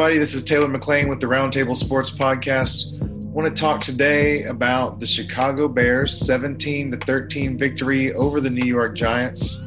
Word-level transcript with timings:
Everybody, 0.00 0.18
this 0.18 0.34
is 0.34 0.42
Taylor 0.42 0.66
McLean 0.66 1.10
with 1.10 1.20
the 1.20 1.26
Roundtable 1.26 1.76
Sports 1.76 2.10
Podcast. 2.10 2.86
I 3.22 3.28
want 3.32 3.54
to 3.54 3.62
talk 3.62 3.82
today 3.82 4.44
about 4.44 4.98
the 4.98 5.06
Chicago 5.06 5.68
Bears 5.68 6.18
17 6.26 6.92
to 6.92 6.96
13 6.96 7.58
victory 7.58 8.14
over 8.14 8.40
the 8.40 8.48
New 8.48 8.64
York 8.64 8.96
Giants. 8.96 9.62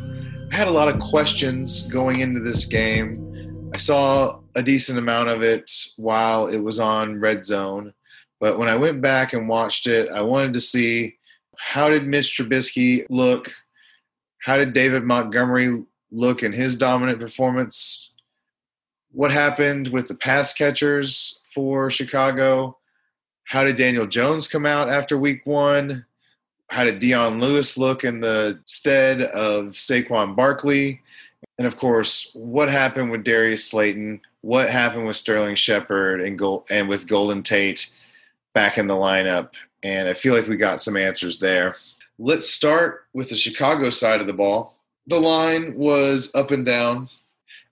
I 0.52 0.56
had 0.56 0.68
a 0.68 0.72
lot 0.72 0.88
of 0.88 1.00
questions 1.00 1.94
going 1.94 2.22
into 2.22 2.40
this 2.40 2.66
game. 2.66 3.14
I 3.76 3.78
saw 3.78 4.40
a 4.56 4.64
decent 4.64 4.98
amount 4.98 5.30
of 5.30 5.44
it 5.44 5.70
while 5.98 6.48
it 6.48 6.58
was 6.58 6.80
on 6.80 7.20
Red 7.20 7.46
Zone, 7.46 7.94
but 8.40 8.58
when 8.58 8.70
I 8.70 8.76
went 8.76 9.04
back 9.04 9.34
and 9.34 9.48
watched 9.48 9.86
it, 9.86 10.10
I 10.10 10.22
wanted 10.22 10.54
to 10.54 10.60
see 10.60 11.16
how 11.60 11.90
did 11.90 12.08
Mitch 12.08 12.36
Trubisky 12.36 13.06
look? 13.12 13.52
How 14.40 14.58
did 14.58 14.74
David 14.74 15.04
Montgomery 15.04 15.84
look 16.12 16.42
in 16.42 16.54
his 16.54 16.76
dominant 16.76 17.20
performance? 17.20 18.13
What 19.14 19.32
happened 19.32 19.90
with 19.90 20.08
the 20.08 20.16
pass 20.16 20.54
catchers 20.54 21.40
for 21.54 21.90
Chicago? 21.90 22.78
How 23.46 23.64
did 23.64 23.76
Daniel 23.76 24.08
Jones 24.08 24.48
come 24.48 24.66
out 24.66 24.92
after 24.92 25.18
week 25.18 25.46
one? 25.46 26.06
How 26.70 26.84
did 26.84 27.00
Dion 27.00 27.40
Lewis 27.40 27.78
look 27.78 28.04
in 28.04 28.20
the 28.20 28.60
stead 28.66 29.22
of 29.22 29.74
Saquon 29.74 30.36
Barkley? 30.36 31.02
And 31.60 31.68
of 31.68 31.78
course, 31.78 32.32
what 32.34 32.70
happened 32.70 33.12
with 33.12 33.24
Darius 33.24 33.66
Slayton? 33.66 34.22
What 34.42 34.70
happened 34.70 35.06
with 35.06 35.16
Sterling 35.16 35.56
Shepard 35.56 36.22
and 36.22 36.38
Gold, 36.38 36.66
and 36.72 36.90
with 36.90 37.08
Golden 37.08 37.44
Tate 37.44 37.92
back 38.54 38.78
in 38.80 38.88
the 38.88 38.96
lineup? 38.96 39.52
And 39.84 40.08
I 40.08 40.16
feel 40.16 40.34
like 40.34 40.48
we 40.48 40.58
got 40.58 40.82
some 40.82 40.98
answers 40.98 41.38
there. 41.38 41.76
Let's 42.18 42.50
start 42.50 43.06
with 43.14 43.30
the 43.30 43.38
Chicago 43.38 43.92
side 43.92 44.22
of 44.22 44.28
the 44.28 44.34
ball. 44.34 44.80
The 45.08 45.20
line 45.20 45.76
was 45.76 46.34
up 46.34 46.50
and 46.52 46.66
down 46.66 47.10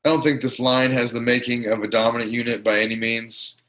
I 0.04 0.10
don't 0.10 0.24
think 0.24 0.42
this 0.42 0.60
line 0.60 0.92
has 0.92 1.12
the 1.12 1.22
making 1.22 1.68
of 1.68 1.84
a 1.84 1.88
dominant 1.88 2.32
unit 2.32 2.64
by 2.64 2.80
any 2.80 2.96
means. 2.96 3.62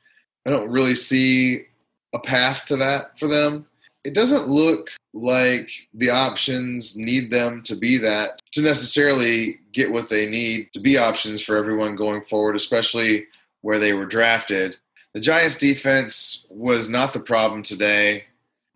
I 0.47 0.51
don't 0.51 0.71
really 0.71 0.95
see 0.95 1.67
a 2.15 2.19
path 2.19 2.65
to 2.67 2.77
that 2.77 3.19
for 3.19 3.27
them. 3.27 3.67
It 4.05 4.15
doesn't 4.15 4.49
look 4.49 4.89
like 5.15 5.71
the 5.95 6.11
options 6.11 6.97
need 6.97 7.31
them 7.31 7.63
to 7.65 7.77
be 7.77 7.99
that 7.99 8.41
to 8.53 8.63
necessarily 8.63 9.61
get 9.73 9.93
what 9.93 10.09
they 10.09 10.29
need 10.29 10.73
to 10.73 10.81
be 10.81 10.99
options 10.99 11.43
for 11.43 11.57
everyone 11.57 11.95
going 11.95 12.23
forward, 12.23 12.57
especially 12.57 13.27
where 13.61 13.79
they 13.79 13.93
were 13.93 14.07
drafted. 14.07 14.77
The 15.13 15.21
Giants' 15.21 15.57
defense 15.57 16.47
was 16.49 16.89
not 16.89 17.13
the 17.13 17.21
problem 17.21 17.63
today. 17.63 18.25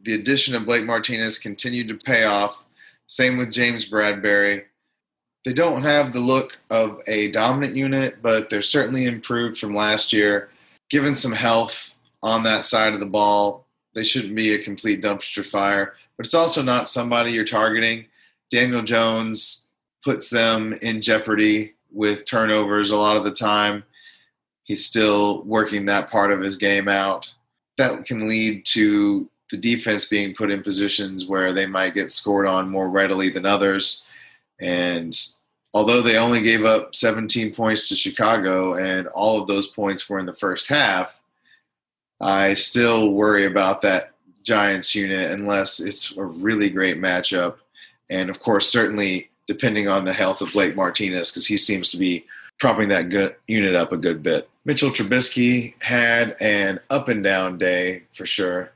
The 0.02 0.14
addition 0.14 0.54
of 0.54 0.66
Blake 0.66 0.84
Martinez 0.84 1.38
continued 1.38 1.88
to 1.88 1.96
pay 1.96 2.24
off. 2.24 2.64
Same 3.06 3.38
with 3.38 3.50
James 3.50 3.88
Bradberry 3.88 4.64
they 5.47 5.52
don't 5.52 5.83
have 5.83 6.12
the 6.12 6.19
look 6.19 6.58
of 6.70 7.00
a 7.06 7.30
dominant 7.30 7.77
unit, 7.77 8.20
but 8.20 8.50
they're 8.50 8.61
certainly 8.61 9.05
improved 9.05 9.56
from 9.56 9.77
last 9.77 10.12
year. 10.12 10.50
Given 10.91 11.14
some 11.14 11.33
health 11.33 11.94
on 12.20 12.42
that 12.42 12.64
side 12.64 12.94
of 12.94 13.00
the 13.00 13.06
ball, 13.06 13.64
they 13.94 14.02
shouldn't 14.02 14.34
be 14.34 14.55
a 14.55 14.62
complete 14.62 15.00
dumpster 15.00 15.47
fire. 15.47 15.94
But 16.17 16.27
it's 16.27 16.34
also 16.34 16.62
not 16.62 16.89
somebody 16.89 17.30
you're 17.30 17.44
targeting. 17.44 18.06
Daniel 18.50 18.83
Jones 18.83 19.70
puts 20.05 20.28
them 20.30 20.72
in 20.83 21.00
jeopardy 21.00 21.74
with 21.92 22.27
turnovers 22.27 22.91
a 22.91 22.97
lot 22.97 23.17
of 23.17 23.22
the 23.22 23.30
time. 23.30 23.84
He's 24.64 24.84
still 24.84 25.44
working 25.44 25.86
that 25.86 26.11
part 26.11 26.33
of 26.33 26.41
his 26.41 26.56
game 26.56 26.89
out. 26.89 27.33
That 27.78 28.05
can 28.05 28.27
lead 28.27 28.64
to 28.67 29.30
the 29.52 29.56
defense 29.56 30.06
being 30.06 30.34
put 30.34 30.50
in 30.50 30.64
positions 30.64 31.27
where 31.27 31.52
they 31.52 31.67
might 31.67 31.94
get 31.94 32.11
scored 32.11 32.48
on 32.48 32.68
more 32.68 32.89
readily 32.89 33.28
than 33.28 33.46
others. 33.46 34.07
And 34.61 35.17
although 35.74 36.02
they 36.02 36.17
only 36.17 36.40
gave 36.40 36.64
up 36.64 36.94
17 36.94 37.55
points 37.55 37.89
to 37.89 37.96
Chicago 37.96 38.74
and 38.74 39.06
all 39.08 39.40
of 39.40 39.46
those 39.46 39.67
points 39.67 40.08
were 40.08 40.18
in 40.18 40.27
the 40.27 40.34
first 40.34 40.68
half, 40.68 41.20
I 42.20 42.55
still 42.55 43.11
worry 43.11 43.45
about 43.45 43.83
that 43.83 44.12
Giants 44.42 44.95
unit 44.95 45.33
unless 45.33 45.80
it's 45.80 46.16
a 46.16 46.24
really 46.24 46.70
great 46.70 46.98
matchup. 46.98 47.56
And 48.08 48.30
of 48.30 48.40
course, 48.40 48.68
certainly 48.68 49.28
depending 49.46 49.89
on 49.89 50.05
the 50.05 50.12
health 50.12 50.40
of 50.40 50.52
Blake 50.52 50.77
Martinez, 50.77 51.30
because 51.30 51.46
he 51.46 51.56
seems 51.56 51.90
to 51.90 51.96
be 51.96 52.24
propping 52.58 52.89
that 52.89 53.11
good 53.11 53.36
unit 53.46 53.74
up 53.74 53.92
a 53.92 53.96
good 53.96 54.22
bit. 54.22 54.48
Mitchell 54.64 54.90
Trubisky 54.90 55.80
had 55.83 56.36
an 56.40 56.80
up 56.90 57.08
and 57.08 57.22
down 57.22 57.58
day 57.58 58.02
for 58.14 58.27
sure. 58.27 58.72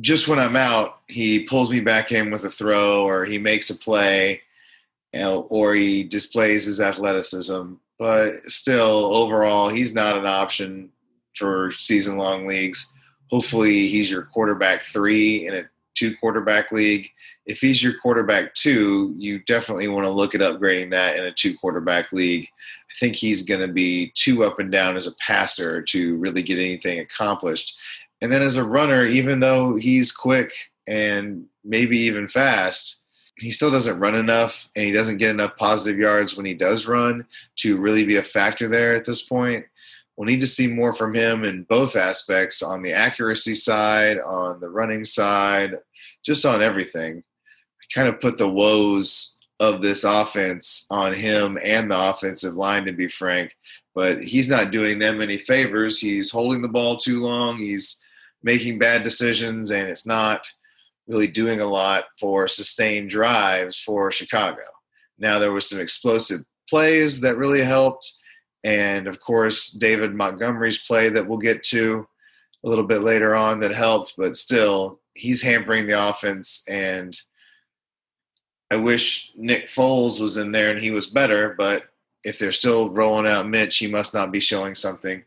Just 0.00 0.28
when 0.28 0.38
I'm 0.38 0.56
out, 0.56 0.98
he 1.08 1.44
pulls 1.44 1.70
me 1.70 1.80
back 1.80 2.12
in 2.12 2.30
with 2.30 2.44
a 2.44 2.50
throw 2.50 3.04
or 3.04 3.24
he 3.24 3.38
makes 3.38 3.70
a 3.70 3.76
play 3.76 4.42
or 5.14 5.74
he 5.74 6.04
displays 6.04 6.64
his 6.64 6.80
athleticism. 6.80 7.74
But 7.98 8.32
still, 8.46 9.14
overall, 9.14 9.68
he's 9.68 9.94
not 9.94 10.16
an 10.16 10.26
option 10.26 10.90
for 11.36 11.72
season 11.76 12.16
long 12.16 12.46
leagues. 12.46 12.92
Hopefully, 13.30 13.86
he's 13.86 14.10
your 14.10 14.22
quarterback 14.22 14.82
three 14.82 15.46
in 15.46 15.54
a 15.54 15.62
two 15.94 16.16
quarterback 16.16 16.72
league. 16.72 17.08
If 17.46 17.60
he's 17.60 17.82
your 17.82 17.94
quarterback 17.98 18.54
two, 18.54 19.14
you 19.18 19.40
definitely 19.40 19.88
want 19.88 20.04
to 20.04 20.10
look 20.10 20.34
at 20.34 20.40
upgrading 20.40 20.90
that 20.90 21.16
in 21.16 21.24
a 21.24 21.32
two 21.32 21.56
quarterback 21.56 22.12
league. 22.12 22.44
I 22.44 22.94
think 23.00 23.16
he's 23.16 23.42
going 23.42 23.60
to 23.60 23.68
be 23.68 24.12
too 24.14 24.44
up 24.44 24.58
and 24.58 24.70
down 24.70 24.96
as 24.96 25.06
a 25.06 25.16
passer 25.16 25.82
to 25.82 26.16
really 26.16 26.42
get 26.42 26.58
anything 26.58 27.00
accomplished. 27.00 27.76
And 28.20 28.30
then 28.30 28.42
as 28.42 28.56
a 28.56 28.64
runner, 28.64 29.04
even 29.04 29.40
though 29.40 29.76
he's 29.76 30.12
quick 30.12 30.52
and 30.86 31.44
maybe 31.64 31.98
even 31.98 32.28
fast, 32.28 33.01
he 33.42 33.50
still 33.50 33.70
doesn't 33.70 33.98
run 33.98 34.14
enough 34.14 34.68
and 34.76 34.84
he 34.84 34.92
doesn't 34.92 35.18
get 35.18 35.30
enough 35.30 35.56
positive 35.56 35.98
yards 35.98 36.36
when 36.36 36.46
he 36.46 36.54
does 36.54 36.86
run 36.86 37.26
to 37.56 37.76
really 37.76 38.04
be 38.04 38.16
a 38.16 38.22
factor 38.22 38.68
there 38.68 38.94
at 38.94 39.04
this 39.04 39.22
point. 39.22 39.64
We'll 40.16 40.26
need 40.26 40.40
to 40.40 40.46
see 40.46 40.66
more 40.66 40.94
from 40.94 41.14
him 41.14 41.44
in 41.44 41.64
both 41.64 41.96
aspects 41.96 42.62
on 42.62 42.82
the 42.82 42.92
accuracy 42.92 43.54
side, 43.54 44.18
on 44.20 44.60
the 44.60 44.68
running 44.68 45.04
side, 45.04 45.78
just 46.24 46.46
on 46.46 46.62
everything. 46.62 47.22
I 47.80 47.84
kind 47.94 48.08
of 48.08 48.20
put 48.20 48.38
the 48.38 48.48
woes 48.48 49.38
of 49.58 49.82
this 49.82 50.04
offense 50.04 50.86
on 50.90 51.14
him 51.14 51.58
and 51.62 51.90
the 51.90 51.98
offensive 51.98 52.54
line, 52.54 52.84
to 52.84 52.92
be 52.92 53.08
frank. 53.08 53.56
But 53.94 54.22
he's 54.22 54.48
not 54.48 54.70
doing 54.70 54.98
them 54.98 55.20
any 55.20 55.38
favors. 55.38 55.98
He's 55.98 56.30
holding 56.30 56.62
the 56.62 56.68
ball 56.68 56.96
too 56.96 57.22
long. 57.22 57.58
He's 57.58 58.04
making 58.42 58.78
bad 58.78 59.02
decisions, 59.02 59.70
and 59.70 59.88
it's 59.88 60.06
not 60.06 60.46
really 61.06 61.26
doing 61.26 61.60
a 61.60 61.66
lot 61.66 62.04
for 62.18 62.46
sustained 62.48 63.10
drives 63.10 63.80
for 63.80 64.12
Chicago. 64.12 64.62
Now 65.18 65.38
there 65.38 65.52
was 65.52 65.68
some 65.68 65.80
explosive 65.80 66.40
plays 66.68 67.20
that 67.20 67.36
really 67.36 67.62
helped, 67.62 68.12
and 68.64 69.06
of 69.06 69.20
course 69.20 69.70
David 69.70 70.14
Montgomery's 70.14 70.78
play 70.78 71.08
that 71.10 71.26
we'll 71.26 71.38
get 71.38 71.62
to 71.64 72.06
a 72.64 72.68
little 72.68 72.86
bit 72.86 73.00
later 73.00 73.34
on 73.34 73.60
that 73.60 73.74
helped, 73.74 74.14
but 74.16 74.36
still 74.36 75.00
he's 75.14 75.42
hampering 75.42 75.86
the 75.86 76.08
offense 76.08 76.64
and 76.68 77.20
I 78.72 78.76
wish 78.76 79.32
Nick 79.36 79.66
Foles 79.66 80.18
was 80.18 80.38
in 80.38 80.50
there 80.50 80.70
and 80.70 80.80
he 80.80 80.90
was 80.90 81.08
better, 81.08 81.54
but 81.58 81.84
if 82.24 82.38
they're 82.38 82.52
still 82.52 82.88
rolling 82.88 83.26
out 83.26 83.46
Mitch, 83.46 83.76
he 83.76 83.86
must 83.86 84.14
not 84.14 84.32
be 84.32 84.40
showing 84.40 84.74
something. 84.74 85.22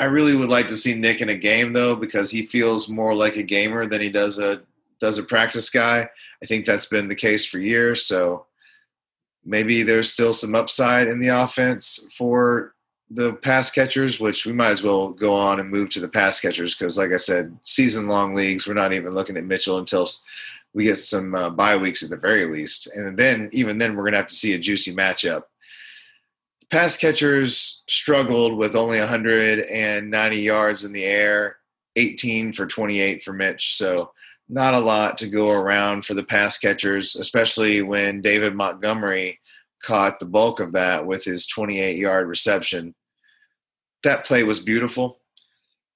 I 0.00 0.04
really 0.04 0.34
would 0.34 0.48
like 0.48 0.66
to 0.68 0.76
see 0.76 0.94
Nick 0.94 1.20
in 1.20 1.28
a 1.28 1.34
game 1.34 1.72
though, 1.74 1.94
because 1.94 2.30
he 2.30 2.46
feels 2.46 2.88
more 2.88 3.14
like 3.14 3.36
a 3.36 3.42
gamer 3.42 3.86
than 3.86 4.00
he 4.00 4.10
does 4.10 4.38
a 4.38 4.62
does 4.98 5.18
a 5.18 5.22
practice 5.22 5.70
guy. 5.70 6.08
I 6.42 6.46
think 6.46 6.64
that's 6.64 6.86
been 6.86 7.08
the 7.08 7.14
case 7.14 7.44
for 7.44 7.58
years. 7.58 8.06
So 8.06 8.46
maybe 9.44 9.82
there's 9.82 10.12
still 10.12 10.32
some 10.32 10.54
upside 10.54 11.08
in 11.08 11.20
the 11.20 11.28
offense 11.28 12.06
for 12.16 12.74
the 13.10 13.34
pass 13.34 13.70
catchers, 13.70 14.20
which 14.20 14.46
we 14.46 14.52
might 14.52 14.70
as 14.70 14.82
well 14.82 15.08
go 15.08 15.34
on 15.34 15.60
and 15.60 15.70
move 15.70 15.90
to 15.90 16.00
the 16.00 16.08
pass 16.08 16.40
catchers 16.40 16.74
because, 16.74 16.96
like 16.96 17.12
I 17.12 17.16
said, 17.16 17.56
season 17.62 18.08
long 18.08 18.34
leagues, 18.34 18.66
we're 18.66 18.74
not 18.74 18.92
even 18.92 19.14
looking 19.14 19.36
at 19.36 19.44
Mitchell 19.44 19.78
until 19.78 20.08
we 20.72 20.84
get 20.84 20.96
some 20.96 21.34
uh, 21.34 21.50
bye 21.50 21.76
weeks 21.76 22.02
at 22.02 22.10
the 22.10 22.16
very 22.16 22.46
least. 22.46 22.88
And 22.94 23.18
then, 23.18 23.50
even 23.52 23.78
then, 23.78 23.96
we're 23.96 24.10
to 24.10 24.16
have 24.16 24.28
to 24.28 24.34
see 24.34 24.54
a 24.54 24.58
juicy 24.58 24.94
matchup 24.94 25.42
pass 26.70 26.96
catchers 26.96 27.82
struggled 27.88 28.56
with 28.56 28.76
only 28.76 28.98
190 28.98 30.36
yards 30.36 30.84
in 30.84 30.92
the 30.92 31.04
air, 31.04 31.56
18 31.96 32.52
for 32.52 32.66
28 32.66 33.22
for 33.22 33.32
Mitch. 33.32 33.76
So 33.76 34.12
not 34.48 34.74
a 34.74 34.80
lot 34.80 35.18
to 35.18 35.28
go 35.28 35.50
around 35.50 36.04
for 36.04 36.14
the 36.14 36.24
pass 36.24 36.58
catchers, 36.58 37.16
especially 37.16 37.82
when 37.82 38.20
David 38.20 38.54
Montgomery 38.54 39.40
caught 39.82 40.20
the 40.20 40.26
bulk 40.26 40.60
of 40.60 40.72
that 40.72 41.06
with 41.06 41.24
his 41.24 41.46
28 41.46 41.96
yard 41.96 42.28
reception. 42.28 42.94
That 44.02 44.24
play 44.24 44.44
was 44.44 44.60
beautiful. 44.60 45.20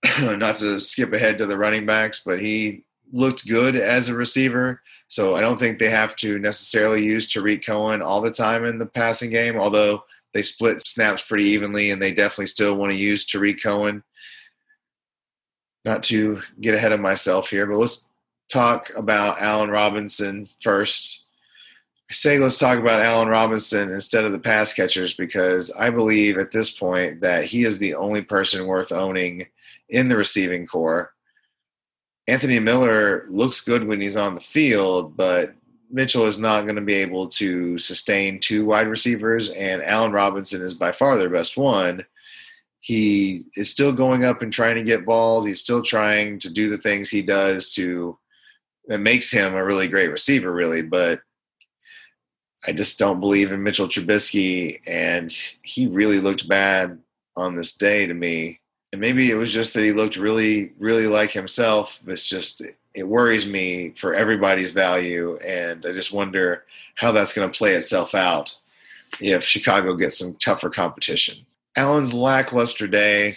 not 0.21 0.57
to 0.57 0.81
skip 0.81 1.13
ahead 1.13 1.39
to 1.39 1.47
the 1.47 1.59
running 1.59 1.87
backs, 1.87 2.23
but 2.25 2.41
he 2.41 2.85
looked 3.13 3.47
good 3.47 3.77
as 3.77 4.09
a 4.09 4.15
receiver. 4.15 4.81
So 5.09 5.35
I 5.35 5.41
don't 5.41 5.59
think 5.59 5.79
they 5.79 5.91
have 5.91 6.17
to 6.17 6.39
necessarily 6.39 7.05
use 7.05 7.29
Tarik 7.29 7.65
Cohen 7.65 8.03
all 8.03 8.21
the 8.21 8.31
time 8.31 8.65
in 8.65 8.79
the 8.79 8.87
passing 8.87 9.31
game, 9.31 9.57
although 9.57 10.05
they 10.35 10.43
split 10.43 10.87
snaps 10.87 11.23
pretty 11.23 11.45
evenly, 11.45 11.91
and 11.91 12.03
they 12.03 12.13
definitely 12.13 12.47
still 12.47 12.75
want 12.75 12.93
to 12.93 12.99
use 12.99 13.25
Tarik 13.25 13.63
Cohen. 13.63 14.03
Not 15.85 16.03
to 16.05 16.43
get 16.61 16.75
ahead 16.75 16.93
of 16.93 17.01
myself 17.01 17.49
here, 17.49 17.67
but 17.67 17.79
let's 17.79 18.11
talk 18.49 18.91
about 18.97 19.41
Allen 19.41 19.71
Robinson 19.71 20.49
first. 20.61 21.27
I 22.11 22.15
say 22.15 22.39
let's 22.39 22.59
talk 22.59 22.79
about 22.79 23.01
Allen 23.01 23.29
Robinson 23.29 23.91
instead 23.91 24.25
of 24.25 24.33
the 24.33 24.39
pass 24.39 24.73
catchers 24.75 25.15
because 25.15 25.71
I 25.71 25.91
believe 25.91 26.37
at 26.37 26.51
this 26.51 26.71
point 26.71 27.21
that 27.21 27.45
he 27.45 27.65
is 27.65 27.79
the 27.79 27.95
only 27.95 28.23
person 28.23 28.67
worth 28.67 28.93
owning 28.93 29.47
in 29.89 30.09
the 30.09 30.17
receiving 30.17 30.67
corps. 30.67 31.13
Anthony 32.27 32.59
Miller 32.59 33.25
looks 33.29 33.61
good 33.61 33.87
when 33.87 34.01
he's 34.01 34.17
on 34.17 34.35
the 34.35 34.41
field, 34.41 35.17
but 35.17 35.55
Mitchell 35.91 36.27
is 36.27 36.39
not 36.39 36.63
going 36.63 36.77
to 36.77 36.83
be 36.83 36.95
able 36.95 37.29
to 37.29 37.79
sustain 37.79 38.41
two 38.41 38.65
wide 38.65 38.89
receivers, 38.89 39.51
and 39.51 39.83
Allen 39.83 40.13
Robinson 40.13 40.63
is 40.63 40.75
by 40.75 40.93
far 40.93 41.17
their 41.17 41.31
best 41.31 41.57
one. 41.57 42.05
He 42.81 43.45
is 43.55 43.71
still 43.71 43.93
going 43.93 44.25
up 44.25 44.43
and 44.43 44.53
trying 44.53 44.77
to 44.77 44.83
get 44.83 45.07
balls. 45.07 45.47
He's 45.47 45.61
still 45.61 45.83
trying 45.83 46.39
to 46.41 46.53
do 46.53 46.69
the 46.69 46.79
things 46.79 47.09
he 47.09 47.23
does 47.23 47.73
to 47.75 48.19
that 48.87 48.99
makes 48.99 49.31
him 49.31 49.55
a 49.55 49.65
really 49.65 49.89
great 49.89 50.09
receiver, 50.09 50.53
really. 50.53 50.83
But 50.83 51.21
I 52.67 52.73
just 52.73 52.99
don't 52.99 53.21
believe 53.21 53.53
in 53.53 53.63
Mitchell 53.63 53.89
Trubisky, 53.89 54.81
and 54.87 55.35
he 55.63 55.87
really 55.87 56.21
looked 56.21 56.49
bad 56.49 56.99
on 57.37 57.57
this 57.57 57.75
day 57.75 58.07
to 58.07 58.15
me. 58.15 58.61
And 58.93 59.01
maybe 59.01 59.31
it 59.31 59.37
was 59.37 59.53
just 59.53 59.75
that 59.75 59.83
he 59.83 59.93
looked 59.93 60.17
really, 60.17 60.73
really 60.79 61.07
like 61.07 61.31
himself. 61.31 62.01
It's 62.07 62.29
just 62.29 62.63
it 62.95 63.07
worries 63.09 63.47
me 63.47 63.93
for 63.97 64.15
everybody's 64.15 64.71
value, 64.71 65.37
and 65.39 65.85
I 65.85 65.93
just 65.93 66.13
wonder 66.13 66.65
how 66.95 67.13
that's 67.13 67.33
going 67.33 67.51
to 67.51 67.57
play 67.57 67.73
itself 67.73 68.15
out 68.15 68.57
if 69.21 69.45
Chicago 69.45 69.95
gets 69.95 70.19
some 70.19 70.35
tougher 70.41 70.71
competition. 70.71 71.45
Allen's 71.77 72.15
lackluster 72.15 72.87
day 72.87 73.37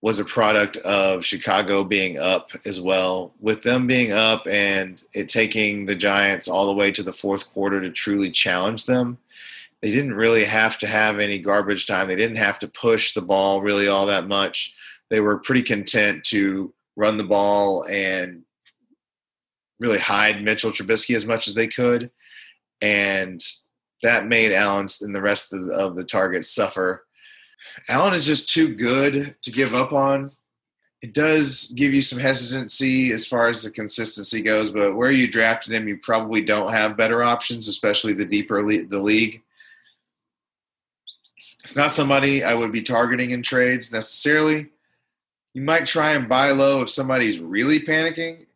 was 0.00 0.20
a 0.20 0.24
product 0.24 0.76
of 0.78 1.24
Chicago 1.24 1.82
being 1.82 2.18
up 2.18 2.50
as 2.64 2.80
well. 2.80 3.34
With 3.40 3.64
them 3.64 3.88
being 3.88 4.12
up 4.12 4.46
and 4.46 5.02
it 5.12 5.28
taking 5.28 5.86
the 5.86 5.96
Giants 5.96 6.46
all 6.46 6.66
the 6.66 6.72
way 6.72 6.92
to 6.92 7.02
the 7.02 7.12
fourth 7.12 7.52
quarter 7.52 7.80
to 7.80 7.90
truly 7.90 8.30
challenge 8.30 8.84
them, 8.84 9.18
they 9.82 9.90
didn't 9.90 10.14
really 10.14 10.44
have 10.44 10.78
to 10.78 10.86
have 10.86 11.18
any 11.18 11.40
garbage 11.40 11.86
time. 11.86 12.06
They 12.06 12.16
didn't 12.16 12.38
have 12.38 12.60
to 12.60 12.68
push 12.68 13.12
the 13.12 13.22
ball 13.22 13.60
really 13.60 13.88
all 13.88 14.06
that 14.06 14.28
much. 14.28 14.74
They 15.10 15.18
were 15.18 15.38
pretty 15.38 15.62
content 15.64 16.22
to 16.26 16.72
run 16.96 17.16
the 17.16 17.24
ball 17.24 17.84
and 17.88 18.44
really 19.80 19.98
hide 19.98 20.42
Mitchell 20.42 20.72
Trubisky 20.72 21.14
as 21.14 21.26
much 21.26 21.48
as 21.48 21.54
they 21.54 21.68
could. 21.68 22.10
And 22.80 23.40
that 24.02 24.26
made 24.26 24.52
Allen 24.52 24.86
and 25.02 25.14
the 25.14 25.20
rest 25.20 25.52
of 25.52 25.66
the, 25.66 25.72
of 25.74 25.96
the 25.96 26.04
targets 26.04 26.54
suffer 26.54 27.04
Allen 27.88 28.14
is 28.14 28.26
just 28.26 28.48
too 28.48 28.74
good 28.74 29.36
to 29.42 29.50
give 29.50 29.74
up 29.74 29.92
on. 29.92 30.32
It 31.00 31.14
does 31.14 31.72
give 31.76 31.94
you 31.94 32.02
some 32.02 32.18
hesitancy 32.18 33.12
as 33.12 33.26
far 33.26 33.48
as 33.48 33.62
the 33.62 33.70
consistency 33.70 34.42
goes, 34.42 34.70
but 34.70 34.96
where 34.96 35.12
you 35.12 35.30
drafted 35.30 35.72
him, 35.72 35.86
you 35.86 35.98
probably 35.98 36.40
don't 36.40 36.72
have 36.72 36.96
better 36.96 37.22
options, 37.22 37.68
especially 37.68 38.14
the 38.14 38.24
deeper 38.24 38.64
le- 38.64 38.84
the 38.84 38.98
league. 38.98 39.42
It's 41.62 41.76
not 41.76 41.92
somebody 41.92 42.42
I 42.42 42.54
would 42.54 42.72
be 42.72 42.82
targeting 42.82 43.30
in 43.30 43.42
trades 43.42 43.92
necessarily. 43.92 44.70
You 45.54 45.62
might 45.62 45.86
try 45.86 46.12
and 46.12 46.28
buy 46.28 46.50
low 46.50 46.82
if 46.82 46.90
somebody's 46.90 47.38
really 47.38 47.80
panicking. 47.80 48.46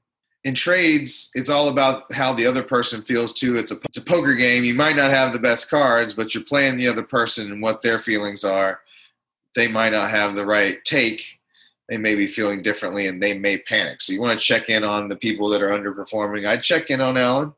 In 0.44 0.54
trades, 0.54 1.30
it's 1.34 1.48
all 1.48 1.68
about 1.68 2.12
how 2.12 2.32
the 2.32 2.46
other 2.46 2.64
person 2.64 3.00
feels 3.00 3.32
too. 3.32 3.56
It's 3.56 3.70
a, 3.70 3.76
it's 3.84 3.98
a 3.98 4.04
poker 4.04 4.34
game. 4.34 4.64
You 4.64 4.74
might 4.74 4.96
not 4.96 5.10
have 5.10 5.32
the 5.32 5.38
best 5.38 5.70
cards, 5.70 6.14
but 6.14 6.34
you're 6.34 6.42
playing 6.42 6.76
the 6.76 6.88
other 6.88 7.04
person 7.04 7.52
and 7.52 7.62
what 7.62 7.80
their 7.80 7.98
feelings 8.00 8.42
are 8.42 8.80
they 9.54 9.68
might 9.68 9.92
not 9.92 10.10
have 10.10 10.34
the 10.34 10.46
right 10.46 10.82
take. 10.84 11.38
They 11.88 11.96
may 11.96 12.14
be 12.14 12.26
feeling 12.26 12.62
differently 12.62 13.06
and 13.06 13.22
they 13.22 13.38
may 13.38 13.58
panic. 13.58 14.00
So 14.00 14.12
you 14.12 14.20
want 14.20 14.38
to 14.38 14.46
check 14.46 14.68
in 14.68 14.84
on 14.84 15.08
the 15.08 15.16
people 15.16 15.48
that 15.50 15.62
are 15.62 15.70
underperforming. 15.70 16.46
I'd 16.46 16.62
check 16.62 16.90
in 16.90 17.00
on 17.00 17.18
Alan 17.18 17.52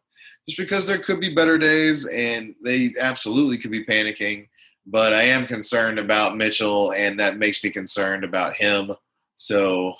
just 0.48 0.58
because 0.58 0.86
there 0.86 0.98
could 0.98 1.20
be 1.20 1.34
better 1.34 1.56
days 1.58 2.06
and 2.06 2.54
they 2.64 2.92
absolutely 3.00 3.58
could 3.58 3.70
be 3.70 3.84
panicking. 3.84 4.48
But 4.86 5.12
I 5.12 5.22
am 5.22 5.46
concerned 5.46 5.98
about 5.98 6.36
Mitchell 6.36 6.92
and 6.92 7.18
that 7.20 7.38
makes 7.38 7.62
me 7.62 7.70
concerned 7.70 8.24
about 8.24 8.54
him. 8.54 8.92
So 9.36 9.94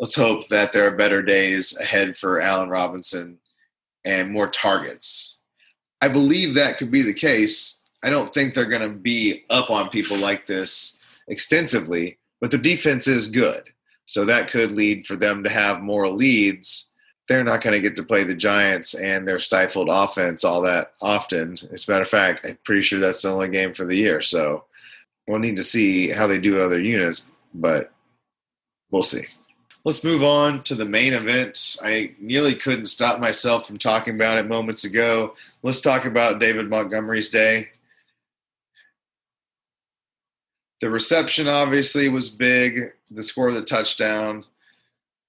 let's 0.00 0.16
hope 0.16 0.48
that 0.48 0.72
there 0.72 0.86
are 0.86 0.96
better 0.96 1.22
days 1.22 1.78
ahead 1.78 2.16
for 2.16 2.40
Allen 2.40 2.70
Robinson 2.70 3.38
and 4.04 4.32
more 4.32 4.48
targets. 4.48 5.38
I 6.00 6.08
believe 6.08 6.54
that 6.54 6.78
could 6.78 6.90
be 6.90 7.02
the 7.02 7.12
case. 7.12 7.84
I 8.02 8.08
don't 8.08 8.32
think 8.32 8.54
they're 8.54 8.64
going 8.64 8.90
to 8.90 8.96
be 8.96 9.44
up 9.50 9.68
on 9.68 9.90
people 9.90 10.16
like 10.16 10.46
this 10.46 10.98
extensively, 11.28 12.18
but 12.40 12.50
their 12.50 12.58
defense 12.58 13.06
is 13.06 13.28
good. 13.28 13.68
So 14.06 14.24
that 14.24 14.48
could 14.48 14.72
lead 14.72 15.06
for 15.06 15.16
them 15.16 15.44
to 15.44 15.50
have 15.50 15.82
more 15.82 16.08
leads. 16.08 16.96
They're 17.28 17.44
not 17.44 17.60
going 17.60 17.74
to 17.74 17.80
get 17.80 17.94
to 17.96 18.02
play 18.02 18.24
the 18.24 18.34
Giants 18.34 18.94
and 18.94 19.28
their 19.28 19.38
stifled 19.38 19.88
offense 19.90 20.44
all 20.44 20.62
that 20.62 20.92
often. 21.02 21.58
As 21.72 21.86
a 21.86 21.90
matter 21.90 22.02
of 22.02 22.08
fact, 22.08 22.44
I'm 22.44 22.58
pretty 22.64 22.82
sure 22.82 22.98
that's 22.98 23.22
the 23.22 23.30
only 23.30 23.48
game 23.48 23.74
for 23.74 23.84
the 23.84 23.94
year. 23.94 24.22
So 24.22 24.64
we'll 25.28 25.38
need 25.38 25.56
to 25.56 25.62
see 25.62 26.08
how 26.08 26.26
they 26.26 26.38
do 26.38 26.60
other 26.60 26.80
units, 26.80 27.30
but 27.52 27.92
we'll 28.90 29.02
see. 29.02 29.26
Let's 29.84 30.04
move 30.04 30.22
on 30.22 30.62
to 30.64 30.74
the 30.74 30.84
main 30.84 31.14
event. 31.14 31.76
I 31.82 32.12
nearly 32.18 32.54
couldn't 32.54 32.86
stop 32.86 33.18
myself 33.18 33.66
from 33.66 33.78
talking 33.78 34.14
about 34.14 34.36
it 34.36 34.46
moments 34.46 34.84
ago. 34.84 35.34
Let's 35.62 35.80
talk 35.80 36.04
about 36.04 36.38
David 36.38 36.68
Montgomery's 36.68 37.30
day. 37.30 37.70
The 40.82 40.90
reception 40.90 41.48
obviously 41.48 42.10
was 42.10 42.28
big. 42.28 42.92
The 43.10 43.22
score 43.22 43.48
of 43.48 43.54
the 43.54 43.62
touchdown. 43.62 44.44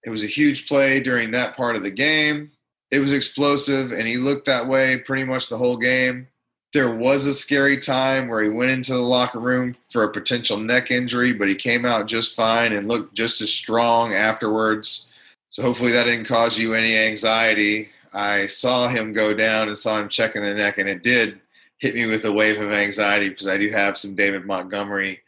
It 0.03 0.09
was 0.09 0.23
a 0.23 0.27
huge 0.27 0.67
play 0.67 0.99
during 0.99 1.31
that 1.31 1.55
part 1.55 1.77
of 1.77 1.83
the 1.83 1.91
game. 1.91 2.51
It 2.91 2.99
was 2.99 3.13
explosive, 3.13 3.93
and 3.93 4.05
he 4.05 4.17
looked 4.17 4.47
that 4.47 4.67
way 4.67 4.97
pretty 4.97 5.23
much 5.23 5.47
the 5.47 5.57
whole 5.57 5.77
game. 5.77 6.27
There 6.73 6.95
was 6.95 7.25
a 7.25 7.33
scary 7.33 7.77
time 7.77 8.27
where 8.27 8.41
he 8.41 8.49
went 8.49 8.71
into 8.71 8.93
the 8.93 8.99
locker 8.99 9.39
room 9.39 9.75
for 9.89 10.03
a 10.03 10.11
potential 10.11 10.57
neck 10.57 10.89
injury, 10.89 11.33
but 11.33 11.49
he 11.49 11.55
came 11.55 11.85
out 11.85 12.07
just 12.07 12.35
fine 12.35 12.71
and 12.71 12.87
looked 12.87 13.13
just 13.13 13.41
as 13.41 13.51
strong 13.51 14.13
afterwards. 14.13 15.11
So 15.49 15.61
hopefully 15.61 15.91
that 15.91 16.05
didn't 16.05 16.25
cause 16.25 16.57
you 16.57 16.73
any 16.73 16.97
anxiety. 16.97 17.89
I 18.13 18.45
saw 18.45 18.87
him 18.87 19.11
go 19.11 19.33
down 19.33 19.67
and 19.67 19.77
saw 19.77 19.99
him 19.99 20.07
checking 20.07 20.43
the 20.43 20.53
neck, 20.53 20.77
and 20.77 20.87
it 20.87 21.03
did 21.03 21.41
hit 21.79 21.95
me 21.95 22.05
with 22.05 22.23
a 22.23 22.31
wave 22.31 22.61
of 22.61 22.71
anxiety 22.71 23.27
because 23.27 23.47
I 23.47 23.57
do 23.57 23.69
have 23.69 23.97
some 23.97 24.15
David 24.15 24.45
Montgomery 24.45 25.21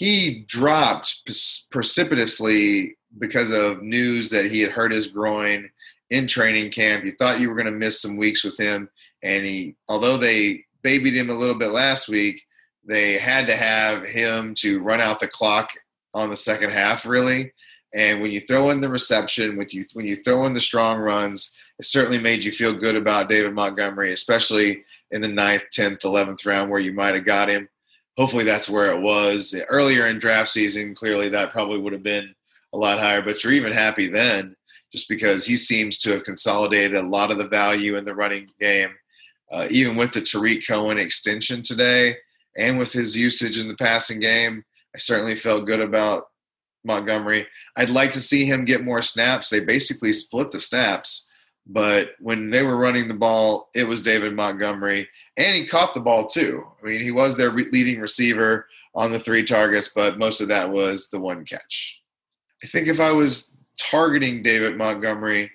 he 0.00 0.44
dropped 0.46 1.28
precipitously 1.70 2.96
because 3.18 3.50
of 3.50 3.82
news 3.82 4.30
that 4.30 4.46
he 4.46 4.60
had 4.60 4.70
hurt 4.70 4.92
his 4.92 5.08
groin 5.08 5.68
in 6.10 6.28
training 6.28 6.70
camp. 6.70 7.04
You 7.04 7.10
thought 7.10 7.40
you 7.40 7.48
were 7.48 7.56
going 7.56 7.66
to 7.66 7.72
miss 7.72 8.00
some 8.00 8.16
weeks 8.16 8.44
with 8.44 8.56
him, 8.56 8.88
and 9.22 9.44
he, 9.44 9.76
although 9.88 10.16
they 10.16 10.64
babied 10.82 11.14
him 11.14 11.30
a 11.30 11.34
little 11.34 11.54
bit 11.54 11.70
last 11.70 12.08
week, 12.08 12.42
they 12.84 13.18
had 13.18 13.46
to 13.46 13.56
have 13.56 14.04
him 14.04 14.54
to 14.54 14.82
run 14.82 15.00
out 15.00 15.20
the 15.20 15.28
clock 15.28 15.70
on 16.14 16.30
the 16.30 16.36
second 16.36 16.70
half, 16.70 17.06
really. 17.06 17.52
And 17.94 18.20
when 18.20 18.30
you 18.30 18.40
throw 18.40 18.70
in 18.70 18.80
the 18.80 18.88
reception, 18.88 19.56
with 19.56 19.74
you 19.74 19.84
when 19.92 20.06
you 20.06 20.16
throw 20.16 20.46
in 20.46 20.52
the 20.52 20.60
strong 20.60 20.98
runs, 20.98 21.56
it 21.78 21.86
certainly 21.86 22.18
made 22.18 22.44
you 22.44 22.52
feel 22.52 22.72
good 22.72 22.96
about 22.96 23.28
David 23.28 23.52
Montgomery, 23.54 24.12
especially 24.12 24.84
in 25.10 25.20
the 25.20 25.28
ninth, 25.28 25.64
tenth, 25.72 26.04
eleventh 26.04 26.46
round 26.46 26.70
where 26.70 26.80
you 26.80 26.92
might 26.92 27.14
have 27.14 27.24
got 27.24 27.48
him 27.48 27.68
hopefully 28.20 28.44
that's 28.44 28.68
where 28.68 28.90
it 28.90 29.00
was 29.00 29.54
earlier 29.70 30.06
in 30.06 30.18
draft 30.18 30.50
season. 30.50 30.94
Clearly, 30.94 31.30
that 31.30 31.52
probably 31.52 31.78
would 31.78 31.94
have 31.94 32.02
been 32.02 32.34
a 32.74 32.76
lot 32.76 32.98
higher. 32.98 33.22
But 33.22 33.42
you're 33.42 33.54
even 33.54 33.72
happy 33.72 34.08
then, 34.08 34.54
just 34.92 35.08
because 35.08 35.46
he 35.46 35.56
seems 35.56 35.98
to 36.00 36.12
have 36.12 36.24
consolidated 36.24 36.98
a 36.98 37.02
lot 37.02 37.30
of 37.30 37.38
the 37.38 37.48
value 37.48 37.96
in 37.96 38.04
the 38.04 38.14
running 38.14 38.50
game, 38.60 38.90
uh, 39.50 39.66
even 39.70 39.96
with 39.96 40.12
the 40.12 40.20
Tarik 40.20 40.66
Cohen 40.66 40.98
extension 40.98 41.62
today, 41.62 42.16
and 42.56 42.78
with 42.78 42.92
his 42.92 43.16
usage 43.16 43.58
in 43.58 43.68
the 43.68 43.76
passing 43.76 44.20
game. 44.20 44.64
I 44.94 44.98
certainly 44.98 45.36
felt 45.36 45.66
good 45.66 45.80
about 45.80 46.24
Montgomery. 46.84 47.46
I'd 47.76 47.90
like 47.90 48.12
to 48.12 48.20
see 48.20 48.44
him 48.44 48.64
get 48.64 48.84
more 48.84 49.02
snaps. 49.02 49.48
They 49.48 49.60
basically 49.60 50.12
split 50.12 50.50
the 50.50 50.60
snaps. 50.60 51.30
But 51.66 52.12
when 52.18 52.50
they 52.50 52.62
were 52.62 52.76
running 52.76 53.06
the 53.06 53.14
ball, 53.14 53.68
it 53.74 53.86
was 53.86 54.02
David 54.02 54.34
Montgomery, 54.34 55.08
and 55.36 55.54
he 55.54 55.66
caught 55.66 55.94
the 55.94 56.00
ball 56.00 56.26
too. 56.26 56.64
I 56.82 56.86
mean, 56.86 57.00
he 57.00 57.12
was 57.12 57.36
their 57.36 57.50
leading 57.50 58.00
receiver 58.00 58.66
on 58.94 59.12
the 59.12 59.20
three 59.20 59.44
targets, 59.44 59.88
but 59.94 60.18
most 60.18 60.40
of 60.40 60.48
that 60.48 60.68
was 60.68 61.08
the 61.10 61.20
one 61.20 61.44
catch. 61.44 62.02
I 62.64 62.66
think 62.66 62.88
if 62.88 62.98
I 62.98 63.12
was 63.12 63.56
targeting 63.78 64.42
David 64.42 64.76
Montgomery, 64.76 65.52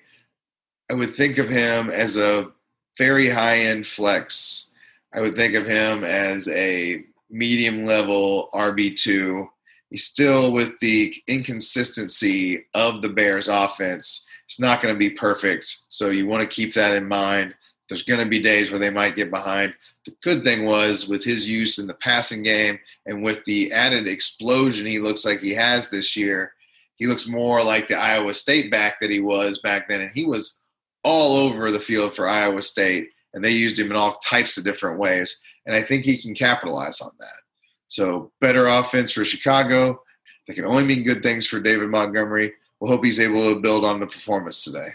I 0.90 0.94
would 0.94 1.14
think 1.14 1.38
of 1.38 1.50
him 1.50 1.90
as 1.90 2.16
a 2.16 2.50
very 2.98 3.28
high 3.28 3.58
end 3.58 3.86
flex. 3.86 4.70
I 5.14 5.20
would 5.20 5.34
think 5.34 5.54
of 5.54 5.66
him 5.66 6.04
as 6.04 6.48
a 6.48 7.04
medium 7.30 7.84
level 7.84 8.48
RB2. 8.52 9.48
He's 9.90 10.04
still 10.04 10.52
with 10.52 10.78
the 10.80 11.14
inconsistency 11.26 12.66
of 12.74 13.02
the 13.02 13.08
Bears 13.08 13.48
offense 13.48 14.26
it's 14.46 14.60
not 14.60 14.80
going 14.80 14.94
to 14.94 14.98
be 14.98 15.10
perfect. 15.10 15.82
So 15.88 16.10
you 16.10 16.26
want 16.26 16.42
to 16.42 16.54
keep 16.54 16.72
that 16.74 16.94
in 16.94 17.06
mind. 17.06 17.54
There's 17.88 18.04
going 18.04 18.20
to 18.20 18.28
be 18.28 18.40
days 18.40 18.70
where 18.70 18.78
they 18.78 18.90
might 18.90 19.16
get 19.16 19.30
behind. 19.30 19.74
The 20.04 20.14
good 20.22 20.42
thing 20.42 20.64
was 20.64 21.08
with 21.08 21.24
his 21.24 21.48
use 21.48 21.78
in 21.78 21.86
the 21.86 21.94
passing 21.94 22.42
game 22.42 22.78
and 23.06 23.22
with 23.22 23.44
the 23.44 23.72
added 23.72 24.08
explosion 24.08 24.86
he 24.86 24.98
looks 24.98 25.24
like 25.24 25.40
he 25.40 25.54
has 25.54 25.88
this 25.88 26.16
year, 26.16 26.52
he 26.96 27.06
looks 27.06 27.28
more 27.28 27.62
like 27.62 27.88
the 27.88 27.96
Iowa 27.96 28.32
State 28.32 28.70
back 28.70 28.98
that 29.00 29.10
he 29.10 29.20
was 29.20 29.58
back 29.58 29.88
then. 29.88 30.00
And 30.00 30.10
he 30.10 30.24
was 30.24 30.60
all 31.06 31.36
over 31.36 31.70
the 31.70 31.78
field 31.78 32.16
for 32.16 32.28
Iowa 32.28 32.60
State 32.60 33.10
and 33.32 33.44
they 33.44 33.50
used 33.50 33.78
him 33.78 33.92
in 33.92 33.96
all 33.96 34.18
types 34.18 34.58
of 34.58 34.64
different 34.64 34.98
ways. 34.98 35.40
And 35.66 35.76
I 35.76 35.80
think 35.80 36.04
he 36.04 36.18
can 36.18 36.34
capitalize 36.34 37.00
on 37.00 37.12
that. 37.20 37.42
So 37.86 38.32
better 38.40 38.66
offense 38.66 39.12
for 39.12 39.24
Chicago. 39.24 40.02
That 40.48 40.54
can 40.54 40.64
only 40.64 40.82
mean 40.82 41.04
good 41.04 41.22
things 41.22 41.46
for 41.46 41.60
David 41.60 41.90
Montgomery. 41.90 42.52
We'll 42.80 42.90
hope 42.90 43.04
he's 43.04 43.20
able 43.20 43.54
to 43.54 43.60
build 43.60 43.84
on 43.84 44.00
the 44.00 44.06
performance 44.06 44.64
today. 44.64 44.88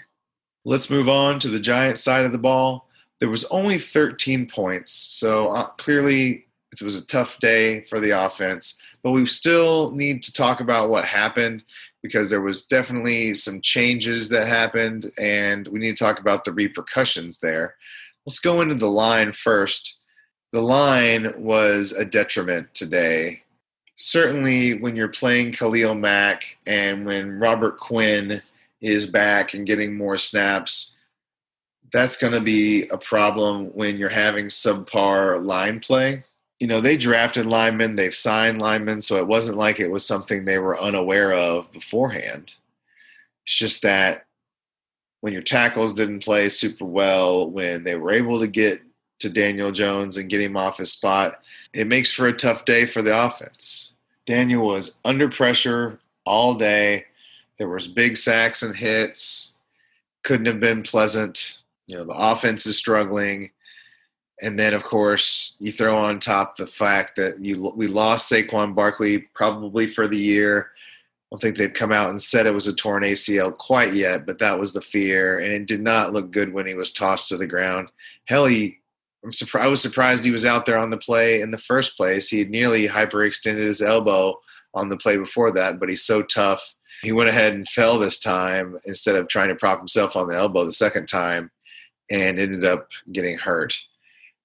Let's 0.66 0.90
move 0.90 1.08
on 1.08 1.40
to 1.40 1.48
the 1.48 1.60
Giants 1.60 2.02
side 2.02 2.26
of 2.26 2.34
the 2.34 2.38
ball. 2.38 2.90
There 3.20 3.30
was 3.30 3.46
only 3.46 3.78
13 3.78 4.48
points, 4.48 4.94
so 4.94 5.52
uh, 5.52 5.68
clearly 5.78 6.46
it 6.72 6.82
was 6.82 6.98
a 6.98 7.06
tough 7.06 7.40
day 7.40 7.82
for 7.82 8.00
the 8.00 8.12
offense. 8.12 8.82
But 9.04 9.12
we 9.12 9.26
still 9.28 9.92
need 9.92 10.24
to 10.24 10.34
talk 10.34 10.60
about 10.60 10.90
what 10.90 11.06
happened 11.06 11.64
because 12.02 12.30
there 12.30 12.42
was 12.42 12.66
definitely 12.66 13.34
some 13.34 13.62
changes 13.62 14.30
that 14.30 14.48
happened, 14.48 15.12
and 15.20 15.68
we 15.68 15.80
need 15.80 15.98
to 15.98 16.04
talk 16.04 16.20
about 16.20 16.44
the 16.44 16.54
repercussions 16.54 17.40
there. 17.40 17.76
Let's 18.26 18.40
go 18.40 18.62
into 18.62 18.76
the 18.76 18.90
line 18.90 19.34
first. 19.34 20.02
The 20.52 20.62
line 20.62 21.34
was 21.38 21.92
a 21.92 22.06
detriment 22.06 22.74
today. 22.74 23.44
Certainly, 23.96 24.80
when 24.80 24.96
you're 24.96 25.08
playing 25.08 25.52
Khalil 25.54 25.96
Mack 25.96 26.58
and 26.66 27.06
when 27.06 27.40
Robert 27.40 27.78
Quinn 27.78 28.42
is 28.82 29.06
back 29.06 29.54
and 29.54 29.68
getting 29.68 29.96
more 29.96 30.18
snaps, 30.18 30.98
that's 31.94 32.18
going 32.18 32.34
to 32.34 32.42
be 32.42 32.88
a 32.88 32.98
problem 32.98 33.66
when 33.68 33.98
you're 33.98 34.10
having 34.10 34.48
subpar 34.48 35.44
line 35.44 35.80
play. 35.80 36.24
You 36.62 36.68
know, 36.68 36.80
they 36.80 36.96
drafted 36.96 37.48
linemen, 37.48 37.96
they've 37.96 38.14
signed 38.14 38.62
linemen, 38.62 39.02
so 39.02 39.18
it 39.18 39.26
wasn't 39.26 39.58
like 39.58 39.80
it 39.80 39.90
was 39.90 40.06
something 40.06 40.46
they 40.46 40.60
were 40.60 40.80
unaware 40.80 41.34
of 41.34 41.72
beforehand. 41.72 42.54
It's 43.48 43.56
just 43.56 43.82
that 43.82 44.28
when 45.22 45.34
your 45.34 45.42
tackles 45.42 45.92
didn't 45.92 46.24
play 46.24 46.50
super 46.50 46.86
well, 46.86 47.50
when 47.50 47.84
they 47.84 47.96
were 47.96 48.12
able 48.12 48.40
to 48.40 48.48
get 48.48 48.80
to 49.22 49.30
Daniel 49.32 49.72
Jones 49.72 50.18
and 50.18 50.30
get 50.30 50.40
him 50.40 50.56
off 50.56 50.78
his 50.78 50.92
spot, 50.92 51.42
it 51.74 51.88
makes 51.88 52.14
for 52.14 52.28
a 52.28 52.34
tough 52.34 52.64
day 52.64 52.86
for 52.86 53.02
the 53.02 53.26
offense. 53.26 53.94
Daniel 54.28 54.68
was 54.68 55.00
under 55.04 55.30
pressure 55.30 56.00
all 56.28 56.54
day. 56.54 57.06
There 57.58 57.70
was 57.70 57.88
big 57.88 58.18
sacks 58.18 58.62
and 58.62 58.76
hits. 58.76 59.58
Couldn't 60.22 60.46
have 60.46 60.60
been 60.60 60.84
pleasant. 60.84 61.58
You 61.88 61.98
know, 61.98 62.04
the 62.04 62.16
offense 62.16 62.68
is 62.68 62.78
struggling. 62.78 63.50
And 64.42 64.58
then, 64.58 64.74
of 64.74 64.84
course, 64.84 65.56
you 65.60 65.72
throw 65.72 65.96
on 65.98 66.20
top 66.20 66.56
the 66.56 66.68
fact 66.68 67.16
that 67.18 67.40
you 67.40 67.72
we 67.76 67.88
lost 67.88 68.32
Saquon 68.32 68.74
Barkley 68.74 69.20
probably 69.34 69.88
for 69.88 70.08
the 70.08 70.18
year 70.18 70.72
I 71.32 71.36
don't 71.36 71.42
think 71.44 71.58
they've 71.58 71.74
come 71.74 71.94
out 71.94 72.10
and 72.10 72.22
said 72.22 72.46
it 72.46 72.54
was 72.54 72.68
a 72.68 72.76
torn 72.76 73.04
ACL 73.04 73.58
quite 73.58 73.94
yet, 73.94 74.26
but 74.26 74.38
that 74.40 74.60
was 74.60 74.74
the 74.74 74.82
fear, 74.82 75.40
and 75.40 75.54
it 75.54 75.66
did 75.66 75.80
not 75.80 76.12
look 76.12 76.30
good 76.30 76.52
when 76.52 76.66
he 76.66 76.74
was 76.74 76.92
tossed 76.92 77.30
to 77.30 77.38
the 77.38 77.48
ground. 77.48 77.88
Hell, 78.26 78.48
he, 78.48 78.80
I'm 79.24 79.32
surprised. 79.32 79.66
I 79.66 79.70
was 79.70 79.82
surprised 79.82 80.26
he 80.26 80.32
was 80.32 80.44
out 80.44 80.66
there 80.66 80.78
on 80.78 80.90
the 80.90 80.98
play 80.98 81.40
in 81.40 81.52
the 81.52 81.58
first 81.58 81.96
place. 81.96 82.28
He 82.28 82.40
had 82.40 82.50
nearly 82.50 82.86
hyperextended 82.86 83.66
his 83.66 83.82
elbow 83.82 84.42
on 84.74 84.90
the 84.90 84.98
play 84.98 85.16
before 85.16 85.54
that, 85.54 85.80
but 85.80 85.88
he's 85.88 86.04
so 86.04 86.22
tough. 86.22 86.76
He 87.02 87.14
went 87.14 87.30
ahead 87.30 87.54
and 87.54 87.68
fell 87.70 87.98
this 87.98 88.20
time 88.20 88.78
instead 88.86 89.16
of 89.16 89.30
trying 89.30 89.48
to 89.48 89.56
prop 89.56 89.80
himself 89.80 90.18
on 90.18 90.28
the 90.28 90.36
elbow 90.36 90.66
the 90.66 90.74
second 90.74 91.08
time, 91.08 91.50
and 92.10 92.40
ended 92.40 92.66
up 92.66 92.90
getting 93.14 93.38
hurt. 93.38 93.74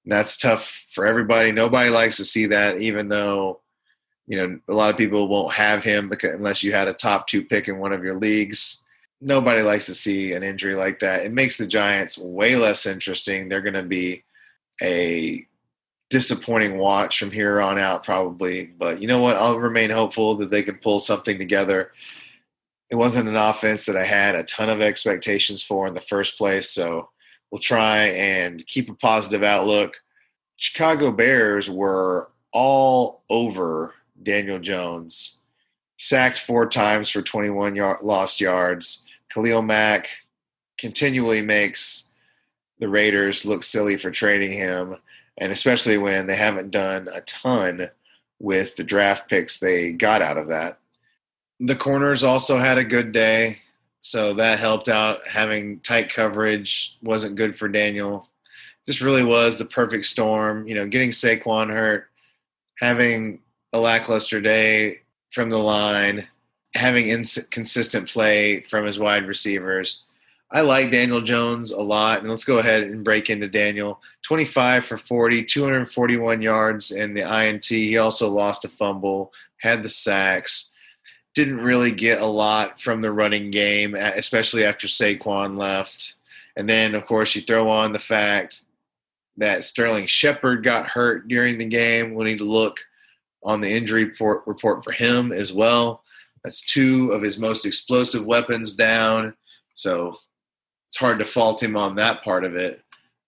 That's 0.06 0.36
tough 0.36 0.84
for 0.90 1.04
everybody. 1.04 1.52
Nobody 1.52 1.90
likes 1.90 2.16
to 2.18 2.24
see 2.24 2.46
that, 2.46 2.80
even 2.80 3.08
though 3.08 3.60
you 4.26 4.36
know, 4.36 4.58
a 4.68 4.74
lot 4.74 4.90
of 4.90 4.96
people 4.96 5.28
won't 5.28 5.54
have 5.54 5.84
him 5.84 6.08
because 6.08 6.34
unless 6.34 6.62
you 6.62 6.72
had 6.72 6.88
a 6.88 6.92
top 6.92 7.26
two 7.26 7.44
pick 7.44 7.68
in 7.68 7.78
one 7.78 7.92
of 7.92 8.04
your 8.04 8.14
leagues. 8.14 8.82
Nobody 9.20 9.62
likes 9.62 9.86
to 9.86 9.94
see 9.94 10.32
an 10.32 10.42
injury 10.42 10.74
like 10.74 11.00
that. 11.00 11.24
It 11.24 11.32
makes 11.32 11.56
the 11.56 11.66
Giants 11.66 12.18
way 12.18 12.56
less 12.56 12.86
interesting. 12.86 13.48
They're 13.48 13.62
going 13.62 13.74
to 13.74 13.82
be 13.82 14.24
a 14.82 15.46
disappointing 16.10 16.76
watch 16.76 17.18
from 17.18 17.30
here 17.30 17.60
on 17.60 17.78
out, 17.78 18.04
probably. 18.04 18.66
But 18.66 19.00
you 19.00 19.08
know 19.08 19.20
what? 19.20 19.36
I'll 19.36 19.58
remain 19.58 19.90
hopeful 19.90 20.36
that 20.36 20.50
they 20.50 20.62
can 20.62 20.76
pull 20.76 20.98
something 20.98 21.38
together. 21.38 21.92
It 22.90 22.96
wasn't 22.96 23.28
an 23.28 23.36
offense 23.36 23.86
that 23.86 23.96
I 23.96 24.04
had 24.04 24.34
a 24.34 24.44
ton 24.44 24.68
of 24.68 24.80
expectations 24.80 25.62
for 25.62 25.86
in 25.86 25.94
the 25.94 26.00
first 26.00 26.36
place. 26.36 26.70
So 26.70 27.08
we'll 27.50 27.60
try 27.60 28.08
and 28.08 28.66
keep 28.66 28.88
a 28.90 28.94
positive 28.94 29.42
outlook. 29.42 29.94
Chicago 30.56 31.10
Bears 31.10 31.68
were 31.70 32.30
all 32.52 33.22
over 33.28 33.94
Daniel 34.22 34.58
Jones, 34.58 35.38
sacked 35.98 36.38
four 36.38 36.68
times 36.68 37.08
for 37.08 37.22
21 37.22 37.76
yard, 37.76 38.00
lost 38.02 38.40
yards. 38.40 39.06
Khalil 39.32 39.62
Mack 39.62 40.08
continually 40.78 41.42
makes 41.42 42.08
the 42.78 42.88
Raiders 42.88 43.44
look 43.44 43.62
silly 43.62 43.96
for 43.96 44.10
trading 44.10 44.52
him, 44.52 44.96
and 45.38 45.52
especially 45.52 45.98
when 45.98 46.26
they 46.26 46.36
haven't 46.36 46.70
done 46.70 47.08
a 47.12 47.20
ton 47.22 47.90
with 48.38 48.76
the 48.76 48.84
draft 48.84 49.28
picks 49.28 49.58
they 49.58 49.92
got 49.92 50.22
out 50.22 50.38
of 50.38 50.48
that. 50.48 50.78
The 51.60 51.76
corners 51.76 52.22
also 52.22 52.58
had 52.58 52.76
a 52.78 52.84
good 52.84 53.12
day, 53.12 53.58
so 54.06 54.32
that 54.34 54.60
helped 54.60 54.88
out. 54.88 55.26
Having 55.26 55.80
tight 55.80 56.14
coverage 56.14 56.96
wasn't 57.02 57.34
good 57.34 57.56
for 57.56 57.66
Daniel. 57.66 58.28
Just 58.86 59.00
really 59.00 59.24
was 59.24 59.58
the 59.58 59.64
perfect 59.64 60.04
storm. 60.04 60.68
You 60.68 60.76
know, 60.76 60.86
getting 60.86 61.10
Saquon 61.10 61.72
hurt, 61.72 62.06
having 62.78 63.40
a 63.72 63.80
lackluster 63.80 64.40
day 64.40 65.00
from 65.32 65.50
the 65.50 65.58
line, 65.58 66.22
having 66.76 67.08
inconsistent 67.08 68.08
play 68.08 68.60
from 68.60 68.86
his 68.86 68.96
wide 68.96 69.26
receivers. 69.26 70.04
I 70.52 70.60
like 70.60 70.92
Daniel 70.92 71.20
Jones 71.20 71.72
a 71.72 71.82
lot, 71.82 72.20
and 72.20 72.30
let's 72.30 72.44
go 72.44 72.58
ahead 72.58 72.82
and 72.84 73.02
break 73.02 73.28
into 73.28 73.48
Daniel. 73.48 74.00
25 74.22 74.84
for 74.84 74.98
40, 74.98 75.42
241 75.42 76.40
yards 76.42 76.92
in 76.92 77.12
the 77.12 77.22
INT. 77.22 77.66
He 77.66 77.98
also 77.98 78.28
lost 78.28 78.64
a 78.64 78.68
fumble, 78.68 79.32
had 79.56 79.82
the 79.82 79.90
sacks. 79.90 80.70
Didn't 81.36 81.60
really 81.60 81.92
get 81.92 82.20
a 82.20 82.26
lot 82.26 82.80
from 82.80 83.02
the 83.02 83.12
running 83.12 83.50
game, 83.50 83.94
especially 83.94 84.64
after 84.64 84.88
Saquon 84.88 85.56
left. 85.56 86.14
And 86.56 86.66
then, 86.68 86.94
of 86.94 87.04
course, 87.04 87.36
you 87.36 87.42
throw 87.42 87.68
on 87.68 87.92
the 87.92 87.98
fact 87.98 88.62
that 89.36 89.62
Sterling 89.62 90.06
Shepard 90.06 90.64
got 90.64 90.86
hurt 90.88 91.28
during 91.28 91.58
the 91.58 91.66
game. 91.66 92.14
We 92.14 92.24
need 92.24 92.38
to 92.38 92.44
look 92.44 92.80
on 93.44 93.60
the 93.60 93.70
injury 93.70 94.04
report, 94.06 94.46
report 94.46 94.82
for 94.82 94.92
him 94.92 95.30
as 95.30 95.52
well. 95.52 96.02
That's 96.42 96.62
two 96.62 97.12
of 97.12 97.20
his 97.20 97.38
most 97.38 97.66
explosive 97.66 98.24
weapons 98.24 98.72
down. 98.72 99.34
So 99.74 100.16
it's 100.88 100.96
hard 100.96 101.18
to 101.18 101.26
fault 101.26 101.62
him 101.62 101.76
on 101.76 101.96
that 101.96 102.22
part 102.24 102.46
of 102.46 102.56
it. 102.56 102.80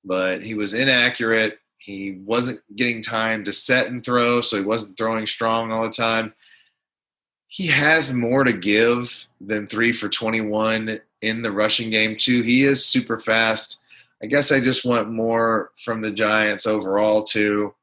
But 0.03 0.43
he 0.43 0.55
was 0.55 0.73
inaccurate. 0.73 1.59
He 1.77 2.23
wasn't 2.25 2.61
getting 2.75 3.03
time 3.03 3.45
to 3.45 3.53
set 3.53 3.89
and 3.89 4.03
throw, 4.03 4.41
so 4.41 4.57
he 4.57 4.65
wasn't 4.65 4.97
throwing 4.97 5.27
strong 5.27 5.71
all 5.73 5.83
the 5.83 5.91
time. 5.91 6.33
He 7.49 7.67
has 7.67 8.13
more 8.13 8.45
to 8.45 8.53
give 8.53 9.27
than 9.41 9.67
three 9.67 9.93
for 9.93 10.09
21 10.09 11.01
in 11.23 11.43
the 11.43 11.51
rushing 11.51 11.91
game, 11.91 12.17
too. 12.17 12.43
He 12.43 12.65
is 12.65 12.85
super 12.85 13.19
fast. 13.19 13.79
I 14.23 14.27
guess 14.27 14.53
I 14.53 14.61
just 14.61 14.85
want 14.85 15.11
more 15.11 15.73
from 15.77 16.03
the 16.03 16.11
Giants 16.11 16.67
overall, 16.67 17.23
too. 17.23 17.75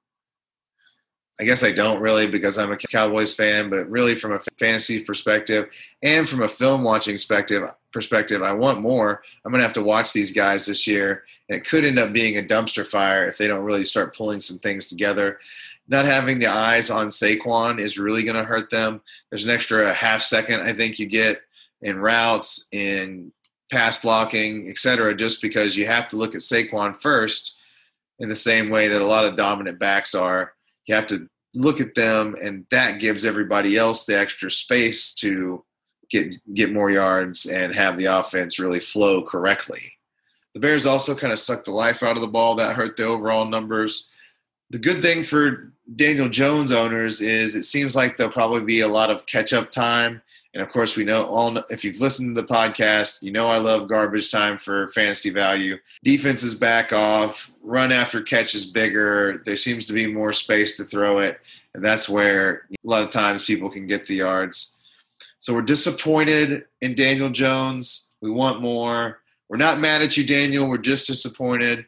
I 1.40 1.44
guess 1.44 1.64
I 1.64 1.72
don't 1.72 2.00
really 2.00 2.28
because 2.28 2.58
I'm 2.58 2.72
a 2.72 2.78
Cowboys 2.78 3.34
fan, 3.34 3.70
but 3.70 3.90
really 3.90 4.16
from 4.16 4.32
a 4.32 4.42
fantasy 4.58 5.04
perspective 5.04 5.70
and 6.02 6.28
from 6.30 6.44
a 6.44 6.48
film 6.48 6.84
watching 6.84 7.16
perspective, 7.16 7.64
perspective, 7.92 8.42
I 8.42 8.54
want 8.54 8.80
more. 8.80 9.22
I'm 9.44 9.52
going 9.52 9.60
to 9.60 9.66
have 9.66 9.74
to 9.74 9.84
watch 9.84 10.14
these 10.14 10.32
guys 10.32 10.66
this 10.66 10.88
year, 10.88 11.26
and 11.50 11.58
it 11.58 11.68
could 11.68 11.86
end 11.86 12.00
up 12.00 12.14
being 12.14 12.38
a 12.38 12.44
dumpster 12.44 12.86
fire 12.86 13.26
if 13.26 13.38
they 13.38 13.48
don't 13.48 13.64
really 13.64 13.86
start 13.86 14.16
pulling 14.16 14.42
some 14.42 14.60
things 14.60 14.88
together. 14.88 15.40
Not 15.88 16.06
having 16.06 16.40
the 16.40 16.48
eyes 16.48 16.90
on 16.90 17.08
Saquon 17.08 17.80
is 17.80 18.00
really 18.00 18.24
going 18.24 18.38
to 18.38 18.44
hurt 18.44 18.70
them. 18.72 19.02
There's 19.30 19.44
an 19.44 19.52
extra 19.52 19.94
half 19.94 20.22
second 20.22 20.62
I 20.62 20.74
think 20.74 20.98
you 20.98 21.06
get 21.06 21.42
in 21.82 22.00
routes, 22.00 22.68
in 22.72 23.32
pass 23.72 24.00
blocking, 24.00 24.68
etc., 24.70 25.14
just 25.16 25.42
because 25.42 25.76
you 25.76 25.86
have 25.86 26.08
to 26.10 26.18
look 26.18 26.34
at 26.34 26.42
Saquon 26.42 27.00
first 27.00 27.56
in 28.20 28.30
the 28.30 28.36
same 28.36 28.70
way 28.70 28.88
that 28.88 29.02
a 29.02 29.06
lot 29.06 29.26
of 29.26 29.36
dominant 29.36 29.78
backs 29.78 30.16
are 30.16 30.54
you 30.86 30.96
have 30.96 31.08
to 31.08 31.28
look 31.54 31.80
at 31.80 31.96
them, 31.96 32.36
and 32.42 32.66
that 32.70 33.00
gives 33.00 33.26
everybody 33.26 33.78
else 33.78 34.06
the 34.06 34.18
extra 34.18 34.52
space 34.52 35.14
to 35.16 35.64
get 36.10 36.36
get 36.54 36.72
more 36.72 36.92
yards 36.92 37.46
and 37.48 37.74
have 37.74 37.98
the 37.98 38.06
offense 38.06 38.60
really 38.60 38.80
flow 38.80 39.24
correctly. 39.24 39.95
The 40.56 40.60
Bears 40.60 40.88
also 40.88 41.14
kind 41.14 41.32
of 41.32 41.38
sucked 41.38 41.66
the 41.66 41.72
life 41.72 42.02
out 42.02 42.16
of 42.16 42.22
the 42.22 42.28
ball. 42.28 42.56
That 42.56 42.76
hurt 42.76 42.98
the 42.98 43.06
overall 43.06 43.46
numbers. 43.46 44.12
The 44.72 44.80
good 44.80 45.04
thing 45.04 45.24
for 45.24 45.72
Daniel 45.96 46.28
Jones 46.28 46.72
owners 46.72 47.22
is 47.22 47.56
it 47.56 47.64
seems 47.64 47.96
like 47.96 48.18
there'll 48.18 48.34
probably 48.34 48.62
be 48.62 48.80
a 48.80 48.88
lot 48.88 49.12
of 49.12 49.28
catch 49.28 49.54
up 49.54 49.70
time 49.70 50.24
and 50.56 50.62
of 50.62 50.70
course, 50.70 50.96
we 50.96 51.04
know 51.04 51.26
all 51.26 51.58
if 51.70 51.84
you've 51.84 52.00
listened 52.00 52.34
to 52.34 52.42
the 52.42 52.48
podcast, 52.48 53.22
you 53.22 53.30
know 53.30 53.48
I 53.48 53.58
love 53.58 53.90
garbage 53.90 54.32
time 54.32 54.58
for 54.58 54.88
fantasy 54.88 55.30
value. 55.30 55.78
Defenses 56.02 56.56
back 56.56 56.94
off, 56.94 57.52
run 57.62 57.92
after 57.92 58.22
catch 58.22 58.56
is 58.56 58.66
bigger. 58.66 59.42
There 59.46 59.58
seems 59.58 59.86
to 59.88 59.94
be 59.94 60.08
more 60.08 60.32
space 60.32 60.78
to 60.78 60.86
throw 60.86 61.20
it, 61.20 61.42
and 61.74 61.84
that's 61.84 62.08
where 62.08 62.68
a 62.72 62.88
lot 62.88 63.04
of 63.04 63.10
times 63.10 63.44
people 63.44 63.70
can 63.70 63.86
get 63.86 64.06
the 64.06 64.16
yards. 64.16 64.78
So 65.40 65.54
we're 65.54 65.62
disappointed 65.62 66.64
in 66.80 66.96
Daniel 66.96 67.30
Jones. 67.30 68.12
We 68.22 68.32
want 68.32 68.62
more. 68.62 69.20
We're 69.50 69.58
not 69.58 69.80
mad 69.80 70.02
at 70.02 70.18
you, 70.18 70.26
Daniel. 70.26 70.68
We're 70.68 70.78
just 70.78 71.08
disappointed. 71.08 71.86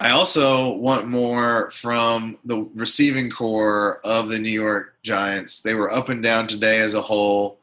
I 0.00 0.10
also 0.10 0.74
want 0.74 1.08
more 1.08 1.70
from 1.72 2.38
the 2.44 2.68
receiving 2.74 3.30
corps 3.30 4.00
of 4.04 4.28
the 4.28 4.38
New 4.38 4.50
York 4.50 4.94
Giants. 5.02 5.62
They 5.62 5.74
were 5.74 5.92
up 5.92 6.08
and 6.08 6.22
down 6.22 6.46
today 6.46 6.78
as 6.80 6.94
a 6.94 7.00
whole. 7.00 7.58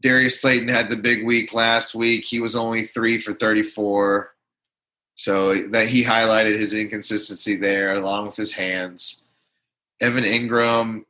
Darius 0.00 0.40
Slayton 0.40 0.68
had 0.68 0.88
the 0.88 0.96
big 0.96 1.26
week 1.26 1.52
last 1.52 1.94
week. 1.94 2.24
He 2.24 2.40
was 2.40 2.56
only 2.56 2.82
three 2.82 3.18
for 3.18 3.32
34. 3.32 4.32
So 5.14 5.54
that 5.68 5.88
he 5.88 6.04
highlighted 6.04 6.58
his 6.58 6.74
inconsistency 6.74 7.56
there 7.56 7.94
along 7.94 8.26
with 8.26 8.36
his 8.36 8.52
hands. 8.52 9.28
Evan 10.00 10.24
Engram 10.24 11.04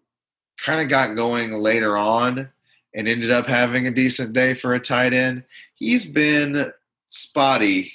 kind 0.58 0.80
of 0.80 0.88
got 0.88 1.16
going 1.16 1.52
later 1.52 1.96
on 1.96 2.48
and 2.94 3.08
ended 3.08 3.30
up 3.30 3.46
having 3.46 3.86
a 3.86 3.90
decent 3.90 4.32
day 4.32 4.54
for 4.54 4.74
a 4.74 4.80
tight 4.80 5.12
end. 5.12 5.44
He's 5.74 6.06
been 6.06 6.72
spotty 7.08 7.92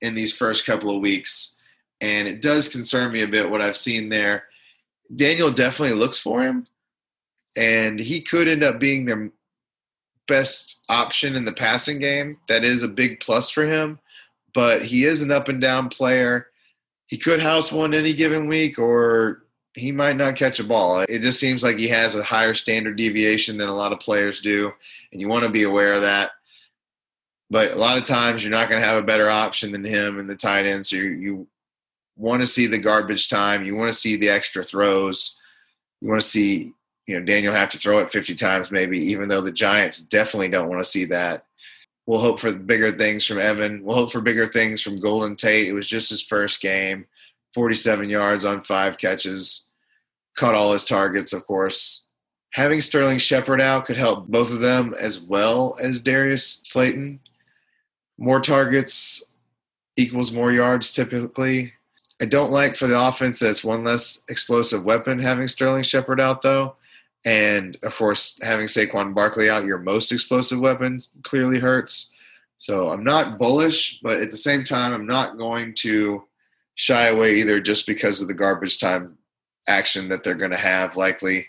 in 0.00 0.14
these 0.14 0.36
first 0.36 0.66
couple 0.66 0.94
of 0.94 1.00
weeks, 1.00 1.60
and 2.00 2.28
it 2.28 2.40
does 2.40 2.68
concern 2.68 3.12
me 3.12 3.22
a 3.22 3.28
bit 3.28 3.50
what 3.50 3.62
I've 3.62 3.76
seen 3.76 4.08
there. 4.08 4.44
Daniel 5.14 5.50
definitely 5.50 5.96
looks 5.96 6.18
for 6.18 6.42
him, 6.42 6.66
and 7.56 7.98
he 7.98 8.20
could 8.20 8.48
end 8.48 8.62
up 8.62 8.78
being 8.78 9.04
their 9.04 9.30
best 10.26 10.78
option 10.88 11.34
in 11.34 11.44
the 11.44 11.52
passing 11.52 11.98
game. 11.98 12.36
That 12.48 12.64
is 12.64 12.82
a 12.82 12.88
big 12.88 13.20
plus 13.20 13.50
for 13.50 13.64
him, 13.64 13.98
but 14.54 14.84
he 14.84 15.04
is 15.04 15.22
an 15.22 15.30
up 15.30 15.48
and 15.48 15.60
down 15.60 15.88
player. 15.88 16.48
He 17.06 17.16
could 17.16 17.40
house 17.40 17.72
one 17.72 17.94
any 17.94 18.12
given 18.12 18.46
week, 18.46 18.78
or 18.78 19.44
he 19.74 19.92
might 19.92 20.16
not 20.16 20.36
catch 20.36 20.60
a 20.60 20.64
ball. 20.64 21.00
It 21.00 21.20
just 21.20 21.40
seems 21.40 21.62
like 21.62 21.76
he 21.76 21.88
has 21.88 22.14
a 22.14 22.22
higher 22.22 22.54
standard 22.54 22.96
deviation 22.96 23.56
than 23.56 23.68
a 23.68 23.74
lot 23.74 23.92
of 23.92 24.00
players 24.00 24.40
do, 24.40 24.72
and 25.12 25.20
you 25.20 25.28
want 25.28 25.44
to 25.44 25.50
be 25.50 25.62
aware 25.62 25.94
of 25.94 26.02
that. 26.02 26.32
But 27.50 27.72
a 27.72 27.76
lot 27.76 27.96
of 27.96 28.04
times 28.04 28.42
you're 28.42 28.50
not 28.50 28.68
going 28.68 28.80
to 28.80 28.86
have 28.86 29.02
a 29.02 29.06
better 29.06 29.30
option 29.30 29.72
than 29.72 29.84
him 29.84 30.18
in 30.18 30.26
the 30.26 30.36
tight 30.36 30.66
end. 30.66 30.86
So 30.86 30.96
you, 30.96 31.10
you 31.10 31.46
want 32.16 32.42
to 32.42 32.46
see 32.46 32.66
the 32.66 32.78
garbage 32.78 33.28
time. 33.28 33.64
You 33.64 33.74
want 33.74 33.90
to 33.90 33.98
see 33.98 34.16
the 34.16 34.28
extra 34.28 34.62
throws. 34.62 35.36
You 36.00 36.10
want 36.10 36.20
to 36.20 36.28
see, 36.28 36.72
you 37.06 37.18
know, 37.18 37.24
Daniel 37.24 37.54
have 37.54 37.70
to 37.70 37.78
throw 37.78 37.98
it 38.00 38.10
50 38.10 38.34
times 38.34 38.70
maybe, 38.70 38.98
even 38.98 39.28
though 39.28 39.40
the 39.40 39.52
Giants 39.52 40.00
definitely 40.00 40.48
don't 40.48 40.68
want 40.68 40.80
to 40.80 40.88
see 40.88 41.06
that. 41.06 41.44
We'll 42.06 42.20
hope 42.20 42.40
for 42.40 42.52
bigger 42.52 42.92
things 42.92 43.26
from 43.26 43.38
Evan. 43.38 43.84
We'll 43.84 43.96
hope 43.96 44.12
for 44.12 44.20
bigger 44.20 44.46
things 44.46 44.82
from 44.82 45.00
Golden 45.00 45.36
Tate. 45.36 45.68
It 45.68 45.74
was 45.74 45.86
just 45.86 46.10
his 46.10 46.22
first 46.22 46.60
game, 46.60 47.06
47 47.54 48.08
yards 48.08 48.44
on 48.44 48.62
five 48.62 48.98
catches, 48.98 49.68
caught 50.34 50.54
all 50.54 50.72
his 50.72 50.86
targets, 50.86 51.32
of 51.32 51.46
course. 51.46 52.08
Having 52.52 52.80
Sterling 52.80 53.18
Shepard 53.18 53.60
out 53.60 53.84
could 53.84 53.98
help 53.98 54.26
both 54.26 54.50
of 54.50 54.60
them 54.60 54.94
as 54.98 55.20
well 55.20 55.76
as 55.82 56.00
Darius 56.00 56.60
Slayton 56.64 57.20
more 58.18 58.40
targets 58.40 59.34
equals 59.96 60.32
more 60.32 60.52
yards 60.52 60.92
typically. 60.92 61.72
I 62.20 62.26
don't 62.26 62.50
like 62.50 62.76
for 62.76 62.86
the 62.86 63.00
offense 63.00 63.38
that's 63.38 63.64
one 63.64 63.84
less 63.84 64.24
explosive 64.28 64.84
weapon 64.84 65.18
having 65.18 65.46
Sterling 65.46 65.84
Shepard 65.84 66.20
out 66.20 66.42
though. 66.42 66.76
And 67.24 67.76
of 67.82 67.94
course, 67.94 68.38
having 68.42 68.66
Saquon 68.66 69.14
Barkley 69.14 69.50
out, 69.50 69.64
your 69.64 69.78
most 69.78 70.12
explosive 70.12 70.60
weapon 70.60 71.00
clearly 71.22 71.58
hurts. 71.58 72.14
So 72.58 72.90
I'm 72.90 73.04
not 73.04 73.38
bullish, 73.38 74.00
but 74.00 74.20
at 74.20 74.30
the 74.30 74.36
same 74.36 74.64
time, 74.64 74.92
I'm 74.92 75.06
not 75.06 75.38
going 75.38 75.74
to 75.78 76.24
shy 76.74 77.08
away 77.08 77.36
either 77.36 77.60
just 77.60 77.86
because 77.86 78.20
of 78.20 78.28
the 78.28 78.34
garbage 78.34 78.78
time 78.78 79.16
action 79.68 80.08
that 80.08 80.24
they're 80.24 80.34
going 80.34 80.50
to 80.50 80.56
have 80.56 80.96
likely. 80.96 81.46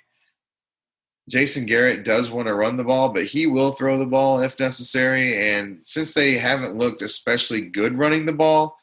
Jason 1.30 1.68
Garrett 1.68 2.04
does 2.04 2.32
want 2.32 2.48
to 2.48 2.56
run 2.56 2.76
the 2.76 2.84
ball, 2.84 3.10
but 3.10 3.24
he 3.24 3.46
will 3.46 3.72
throw 3.72 4.00
the 4.00 4.06
ball 4.06 4.42
if 4.42 4.60
necessary. 4.60 5.52
And 5.52 5.78
since 5.84 6.14
they 6.16 6.40
haven't 6.40 6.78
looked 6.78 7.04
especially 7.04 7.62
good 7.62 7.96
running 7.98 8.26
the 8.26 8.34
ball, 8.34 8.80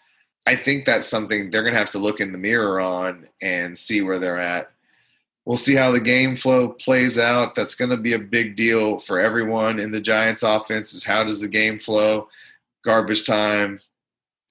I 0.46 0.54
think 0.54 0.84
that's 0.84 1.08
something 1.08 1.50
they're 1.50 1.62
going 1.62 1.74
to 1.74 1.78
have 1.78 1.90
to 1.90 1.98
look 1.98 2.20
in 2.20 2.30
the 2.30 2.38
mirror 2.38 2.80
on 2.80 3.26
and 3.42 3.76
see 3.76 4.00
where 4.00 4.20
they're 4.20 4.38
at. 4.38 4.70
We'll 5.44 5.56
see 5.56 5.74
how 5.74 5.90
the 5.90 6.00
game 6.00 6.36
flow 6.36 6.68
plays 6.68 7.18
out. 7.18 7.56
That's 7.56 7.74
going 7.74 7.90
to 7.90 7.96
be 7.96 8.12
a 8.12 8.18
big 8.18 8.54
deal 8.54 9.00
for 9.00 9.18
everyone 9.18 9.80
in 9.80 9.90
the 9.90 10.00
Giants 10.00 10.44
offense 10.44 10.94
is 10.94 11.04
how 11.04 11.24
does 11.24 11.40
the 11.40 11.48
game 11.48 11.80
flow, 11.80 12.28
garbage 12.84 13.26
time, 13.26 13.80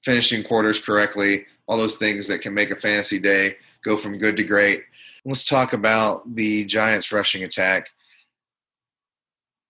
finishing 0.04 0.44
quarters 0.44 0.80
correctly, 0.80 1.46
all 1.66 1.78
those 1.78 1.96
things 1.96 2.28
that 2.28 2.42
can 2.42 2.54
make 2.54 2.72
a 2.72 2.76
fantasy 2.76 3.20
day 3.20 3.56
go 3.86 3.96
from 3.96 4.18
good 4.18 4.36
to 4.36 4.44
great 4.44 4.84
let's 5.26 5.44
talk 5.44 5.74
about 5.74 6.36
the 6.36 6.66
Giants' 6.66 7.12
rushing 7.12 7.44
attack. 7.44 7.90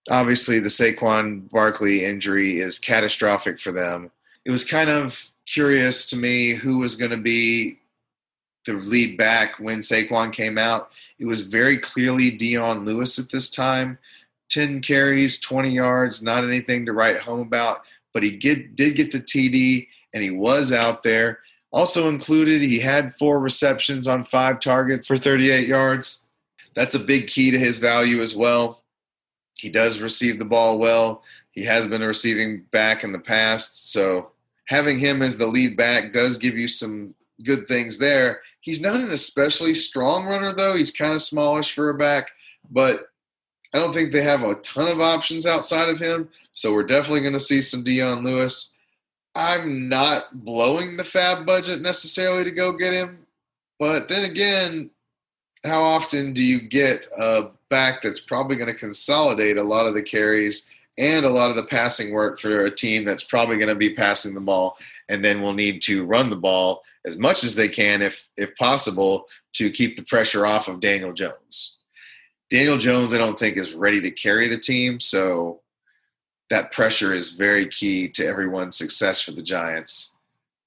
Obviously, 0.09 0.59
the 0.59 0.69
Saquon 0.69 1.49
Barkley 1.49 2.05
injury 2.05 2.59
is 2.59 2.77
catastrophic 2.77 3.59
for 3.59 3.71
them. 3.71 4.11
It 4.45 4.51
was 4.51 4.63
kind 4.63 4.89
of 4.89 5.31
curious 5.47 6.05
to 6.07 6.15
me 6.15 6.53
who 6.53 6.77
was 6.77 6.95
going 6.95 7.11
to 7.11 7.17
be 7.17 7.79
the 8.65 8.73
lead 8.73 9.17
back 9.17 9.59
when 9.59 9.79
Saquon 9.79 10.31
came 10.31 10.57
out. 10.57 10.91
It 11.19 11.25
was 11.25 11.41
very 11.41 11.77
clearly 11.77 12.31
Dion 12.31 12.85
Lewis 12.85 13.17
at 13.19 13.31
this 13.31 13.49
time. 13.49 13.97
10 14.49 14.81
carries, 14.81 15.39
20 15.39 15.69
yards, 15.69 16.21
not 16.21 16.43
anything 16.43 16.85
to 16.85 16.93
write 16.93 17.19
home 17.19 17.39
about, 17.39 17.81
but 18.13 18.23
he 18.23 18.31
get, 18.31 18.75
did 18.75 18.95
get 18.95 19.11
the 19.11 19.19
TD 19.19 19.87
and 20.13 20.23
he 20.23 20.31
was 20.31 20.71
out 20.71 21.03
there. 21.03 21.39
Also 21.71 22.07
included, 22.09 22.61
he 22.61 22.79
had 22.79 23.15
four 23.15 23.39
receptions 23.39 24.07
on 24.07 24.23
five 24.23 24.59
targets 24.59 25.07
for 25.07 25.17
38 25.17 25.67
yards. 25.67 26.27
That's 26.73 26.95
a 26.95 26.99
big 26.99 27.27
key 27.27 27.51
to 27.51 27.59
his 27.59 27.79
value 27.79 28.21
as 28.21 28.35
well. 28.35 28.84
He 29.55 29.69
does 29.69 30.01
receive 30.01 30.39
the 30.39 30.45
ball 30.45 30.77
well. 30.77 31.23
He 31.51 31.63
has 31.63 31.87
been 31.87 32.01
receiving 32.01 32.61
back 32.71 33.03
in 33.03 33.11
the 33.11 33.19
past, 33.19 33.91
so 33.91 34.31
having 34.65 34.99
him 34.99 35.21
as 35.21 35.37
the 35.37 35.47
lead 35.47 35.77
back 35.77 36.11
does 36.11 36.37
give 36.37 36.57
you 36.57 36.67
some 36.67 37.13
good 37.43 37.67
things 37.67 37.97
there. 37.97 38.41
He's 38.61 38.81
not 38.81 38.95
an 38.95 39.11
especially 39.11 39.75
strong 39.75 40.25
runner, 40.25 40.53
though. 40.53 40.75
He's 40.75 40.91
kind 40.91 41.13
of 41.13 41.21
smallish 41.21 41.73
for 41.73 41.89
a 41.89 41.93
back, 41.93 42.31
but 42.71 43.07
I 43.73 43.79
don't 43.79 43.93
think 43.93 44.11
they 44.11 44.23
have 44.23 44.41
a 44.41 44.55
ton 44.55 44.87
of 44.87 44.99
options 44.99 45.45
outside 45.45 45.89
of 45.89 45.99
him. 45.99 46.29
So 46.53 46.73
we're 46.73 46.83
definitely 46.83 47.21
going 47.21 47.33
to 47.33 47.39
see 47.39 47.61
some 47.61 47.83
Dion 47.83 48.23
Lewis. 48.23 48.73
I'm 49.35 49.89
not 49.89 50.45
blowing 50.45 50.95
the 50.95 51.03
FAAB 51.03 51.45
budget 51.45 51.81
necessarily 51.81 52.45
to 52.45 52.51
go 52.51 52.71
get 52.71 52.93
him, 52.93 53.25
but 53.77 54.07
then 54.07 54.29
again, 54.29 54.89
how 55.65 55.81
often 55.81 56.31
do 56.31 56.41
you 56.41 56.61
get 56.61 57.05
a 57.19 57.49
back 57.69 58.01
that's 58.01 58.19
probably 58.19 58.55
going 58.55 58.69
to 58.69 58.77
consolidate 58.77 59.57
a 59.57 59.63
lot 59.63 59.85
of 59.85 59.93
the 59.93 60.03
carries 60.03 60.69
and 60.97 61.25
a 61.25 61.29
lot 61.29 61.49
of 61.49 61.55
the 61.55 61.65
passing 61.65 62.13
work 62.13 62.39
for 62.39 62.65
a 62.65 62.71
team 62.73 63.03
that's 63.03 63.23
probably 63.23 63.57
going 63.57 63.69
to 63.69 63.75
be 63.75 63.93
passing 63.93 64.33
the 64.33 64.39
ball 64.39 64.77
and 65.09 65.23
then 65.23 65.41
will 65.41 65.53
need 65.53 65.81
to 65.81 66.05
run 66.05 66.29
the 66.29 66.35
ball 66.35 66.81
as 67.05 67.17
much 67.17 67.43
as 67.43 67.55
they 67.55 67.67
can 67.67 68.01
if 68.01 68.29
if 68.37 68.55
possible 68.55 69.25
to 69.53 69.69
keep 69.69 69.95
the 69.95 70.03
pressure 70.03 70.45
off 70.45 70.67
of 70.67 70.79
Daniel 70.79 71.13
Jones. 71.13 71.79
Daniel 72.49 72.77
Jones 72.77 73.13
I 73.13 73.17
don't 73.17 73.37
think 73.37 73.57
is 73.57 73.73
ready 73.73 74.01
to 74.01 74.11
carry 74.11 74.47
the 74.47 74.57
team, 74.57 74.99
so 74.99 75.61
that 76.49 76.71
pressure 76.71 77.13
is 77.13 77.31
very 77.31 77.67
key 77.67 78.07
to 78.09 78.25
everyone's 78.25 78.77
success 78.77 79.21
for 79.21 79.31
the 79.31 79.43
Giants. 79.43 80.15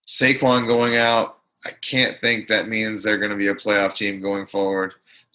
Saquon 0.09 0.67
going 0.67 0.97
out, 0.97 1.39
I 1.65 1.71
can't 1.83 2.19
think 2.21 2.49
that 2.49 2.69
means 2.69 3.03
they're 3.03 3.19
going 3.19 3.31
to 3.31 3.37
be 3.37 3.49
a 3.49 3.55
playoff 3.55 3.95
team 3.95 4.21
going 4.21 4.47
forward. 4.47 4.95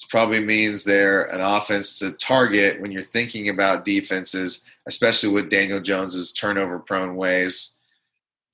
Probably 0.09 0.39
means 0.39 0.83
they're 0.83 1.23
an 1.33 1.41
offense 1.41 1.99
to 1.99 2.11
target 2.13 2.81
when 2.81 2.91
you're 2.91 3.01
thinking 3.01 3.49
about 3.49 3.85
defenses, 3.85 4.65
especially 4.87 5.29
with 5.29 5.49
Daniel 5.49 5.79
Jones's 5.79 6.31
turnover 6.31 6.79
prone 6.79 7.15
ways. 7.15 7.77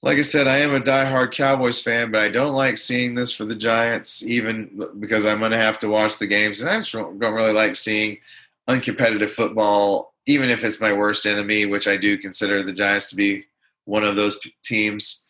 Like 0.01 0.17
I 0.17 0.21
said, 0.21 0.47
I 0.47 0.57
am 0.57 0.73
a 0.73 0.79
diehard 0.79 1.31
Cowboys 1.31 1.81
fan, 1.81 2.11
but 2.11 2.21
I 2.21 2.29
don't 2.29 2.55
like 2.55 2.77
seeing 2.77 3.15
this 3.15 3.33
for 3.33 3.43
the 3.43 3.55
Giants, 3.55 4.25
even 4.25 4.81
because 4.99 5.25
I'm 5.25 5.39
going 5.39 5.51
to 5.51 5.57
have 5.57 5.77
to 5.79 5.89
watch 5.89 6.17
the 6.17 6.27
games. 6.27 6.61
And 6.61 6.69
I 6.69 6.77
just 6.77 6.93
don't 6.93 7.19
really 7.19 7.51
like 7.51 7.75
seeing 7.75 8.17
uncompetitive 8.69 9.31
football 9.31 10.09
even 10.29 10.51
if 10.51 10.63
it's 10.63 10.79
my 10.79 10.93
worst 10.93 11.25
enemy, 11.25 11.65
which 11.65 11.87
I 11.87 11.97
do 11.97 12.15
consider 12.15 12.61
the 12.61 12.71
Giants 12.71 13.09
to 13.09 13.15
be 13.15 13.45
one 13.85 14.03
of 14.03 14.15
those 14.15 14.39
teams, 14.63 15.27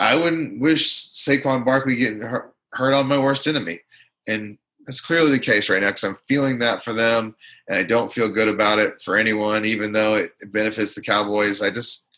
I 0.00 0.16
wouldn't 0.16 0.60
wish 0.60 0.90
Saquon 1.12 1.64
Barkley 1.64 1.94
getting 1.94 2.22
hurt, 2.22 2.52
on 2.94 3.06
my 3.06 3.16
worst 3.16 3.46
enemy. 3.46 3.78
And 4.26 4.58
that's 4.86 5.00
clearly 5.00 5.30
the 5.30 5.38
case 5.38 5.70
right 5.70 5.80
now 5.80 5.88
because 5.88 6.04
I'm 6.04 6.18
feeling 6.28 6.58
that 6.58 6.82
for 6.82 6.92
them, 6.92 7.34
and 7.68 7.78
I 7.78 7.82
don't 7.82 8.12
feel 8.12 8.28
good 8.28 8.48
about 8.48 8.78
it 8.78 9.00
for 9.02 9.16
anyone, 9.16 9.64
even 9.64 9.92
though 9.92 10.14
it, 10.14 10.32
it 10.40 10.52
benefits 10.52 10.94
the 10.94 11.00
Cowboys. 11.00 11.62
I 11.62 11.70
just, 11.70 12.08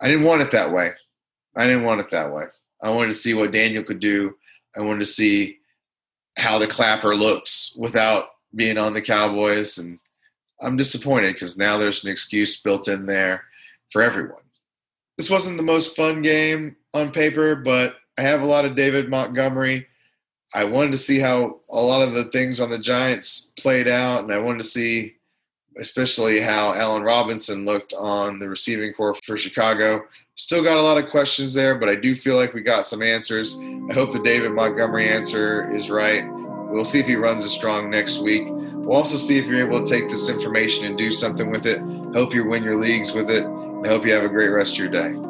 I 0.00 0.08
didn't 0.08 0.24
want 0.24 0.42
it 0.42 0.50
that 0.52 0.72
way. 0.72 0.90
I 1.56 1.66
didn't 1.66 1.84
want 1.84 2.00
it 2.00 2.10
that 2.10 2.32
way. 2.32 2.44
I 2.82 2.90
wanted 2.90 3.08
to 3.08 3.18
see 3.18 3.34
what 3.34 3.52
Daniel 3.52 3.82
could 3.82 4.00
do. 4.00 4.34
I 4.76 4.80
wanted 4.80 5.00
to 5.00 5.06
see 5.06 5.58
how 6.38 6.58
the 6.58 6.68
clapper 6.68 7.14
looks 7.14 7.76
without 7.78 8.28
being 8.54 8.78
on 8.78 8.94
the 8.94 9.02
Cowboys, 9.02 9.78
and 9.78 9.98
I'm 10.60 10.76
disappointed 10.76 11.32
because 11.34 11.58
now 11.58 11.76
there's 11.76 12.04
an 12.04 12.10
excuse 12.10 12.62
built 12.62 12.88
in 12.88 13.06
there 13.06 13.44
for 13.90 14.02
everyone. 14.02 14.42
This 15.16 15.30
wasn't 15.30 15.56
the 15.56 15.64
most 15.64 15.96
fun 15.96 16.22
game 16.22 16.76
on 16.94 17.10
paper, 17.10 17.56
but 17.56 17.96
I 18.16 18.22
have 18.22 18.42
a 18.42 18.46
lot 18.46 18.64
of 18.64 18.76
David 18.76 19.10
Montgomery. 19.10 19.87
I 20.54 20.64
wanted 20.64 20.92
to 20.92 20.98
see 20.98 21.18
how 21.18 21.60
a 21.70 21.80
lot 21.80 22.06
of 22.06 22.14
the 22.14 22.24
things 22.24 22.60
on 22.60 22.70
the 22.70 22.78
Giants 22.78 23.52
played 23.58 23.88
out, 23.88 24.24
and 24.24 24.32
I 24.32 24.38
wanted 24.38 24.58
to 24.58 24.64
see 24.64 25.18
especially 25.78 26.40
how 26.40 26.74
Allen 26.74 27.02
Robinson 27.02 27.64
looked 27.64 27.94
on 27.94 28.38
the 28.38 28.48
receiving 28.48 28.92
corps 28.92 29.14
for 29.24 29.36
Chicago. 29.36 30.02
Still 30.34 30.62
got 30.62 30.76
a 30.76 30.82
lot 30.82 30.98
of 30.98 31.10
questions 31.10 31.54
there, 31.54 31.76
but 31.76 31.88
I 31.88 31.94
do 31.94 32.14
feel 32.14 32.36
like 32.36 32.52
we 32.52 32.60
got 32.60 32.86
some 32.86 33.02
answers. 33.02 33.56
I 33.90 33.94
hope 33.94 34.12
the 34.12 34.20
David 34.22 34.52
Montgomery 34.52 35.08
answer 35.08 35.70
is 35.70 35.90
right. 35.90 36.24
We'll 36.70 36.84
see 36.84 37.00
if 37.00 37.06
he 37.06 37.16
runs 37.16 37.44
as 37.44 37.52
strong 37.52 37.90
next 37.90 38.20
week. 38.20 38.42
We'll 38.48 38.96
also 38.96 39.16
see 39.16 39.38
if 39.38 39.46
you're 39.46 39.66
able 39.66 39.82
to 39.82 39.90
take 39.90 40.08
this 40.08 40.28
information 40.28 40.86
and 40.86 40.98
do 40.98 41.10
something 41.10 41.50
with 41.50 41.66
it. 41.66 41.80
Hope 42.12 42.34
you 42.34 42.46
win 42.46 42.62
your 42.62 42.76
leagues 42.76 43.12
with 43.12 43.30
it. 43.30 43.44
And 43.44 43.86
hope 43.86 44.04
you 44.04 44.12
have 44.12 44.24
a 44.24 44.28
great 44.28 44.48
rest 44.48 44.72
of 44.74 44.78
your 44.78 44.88
day. 44.88 45.27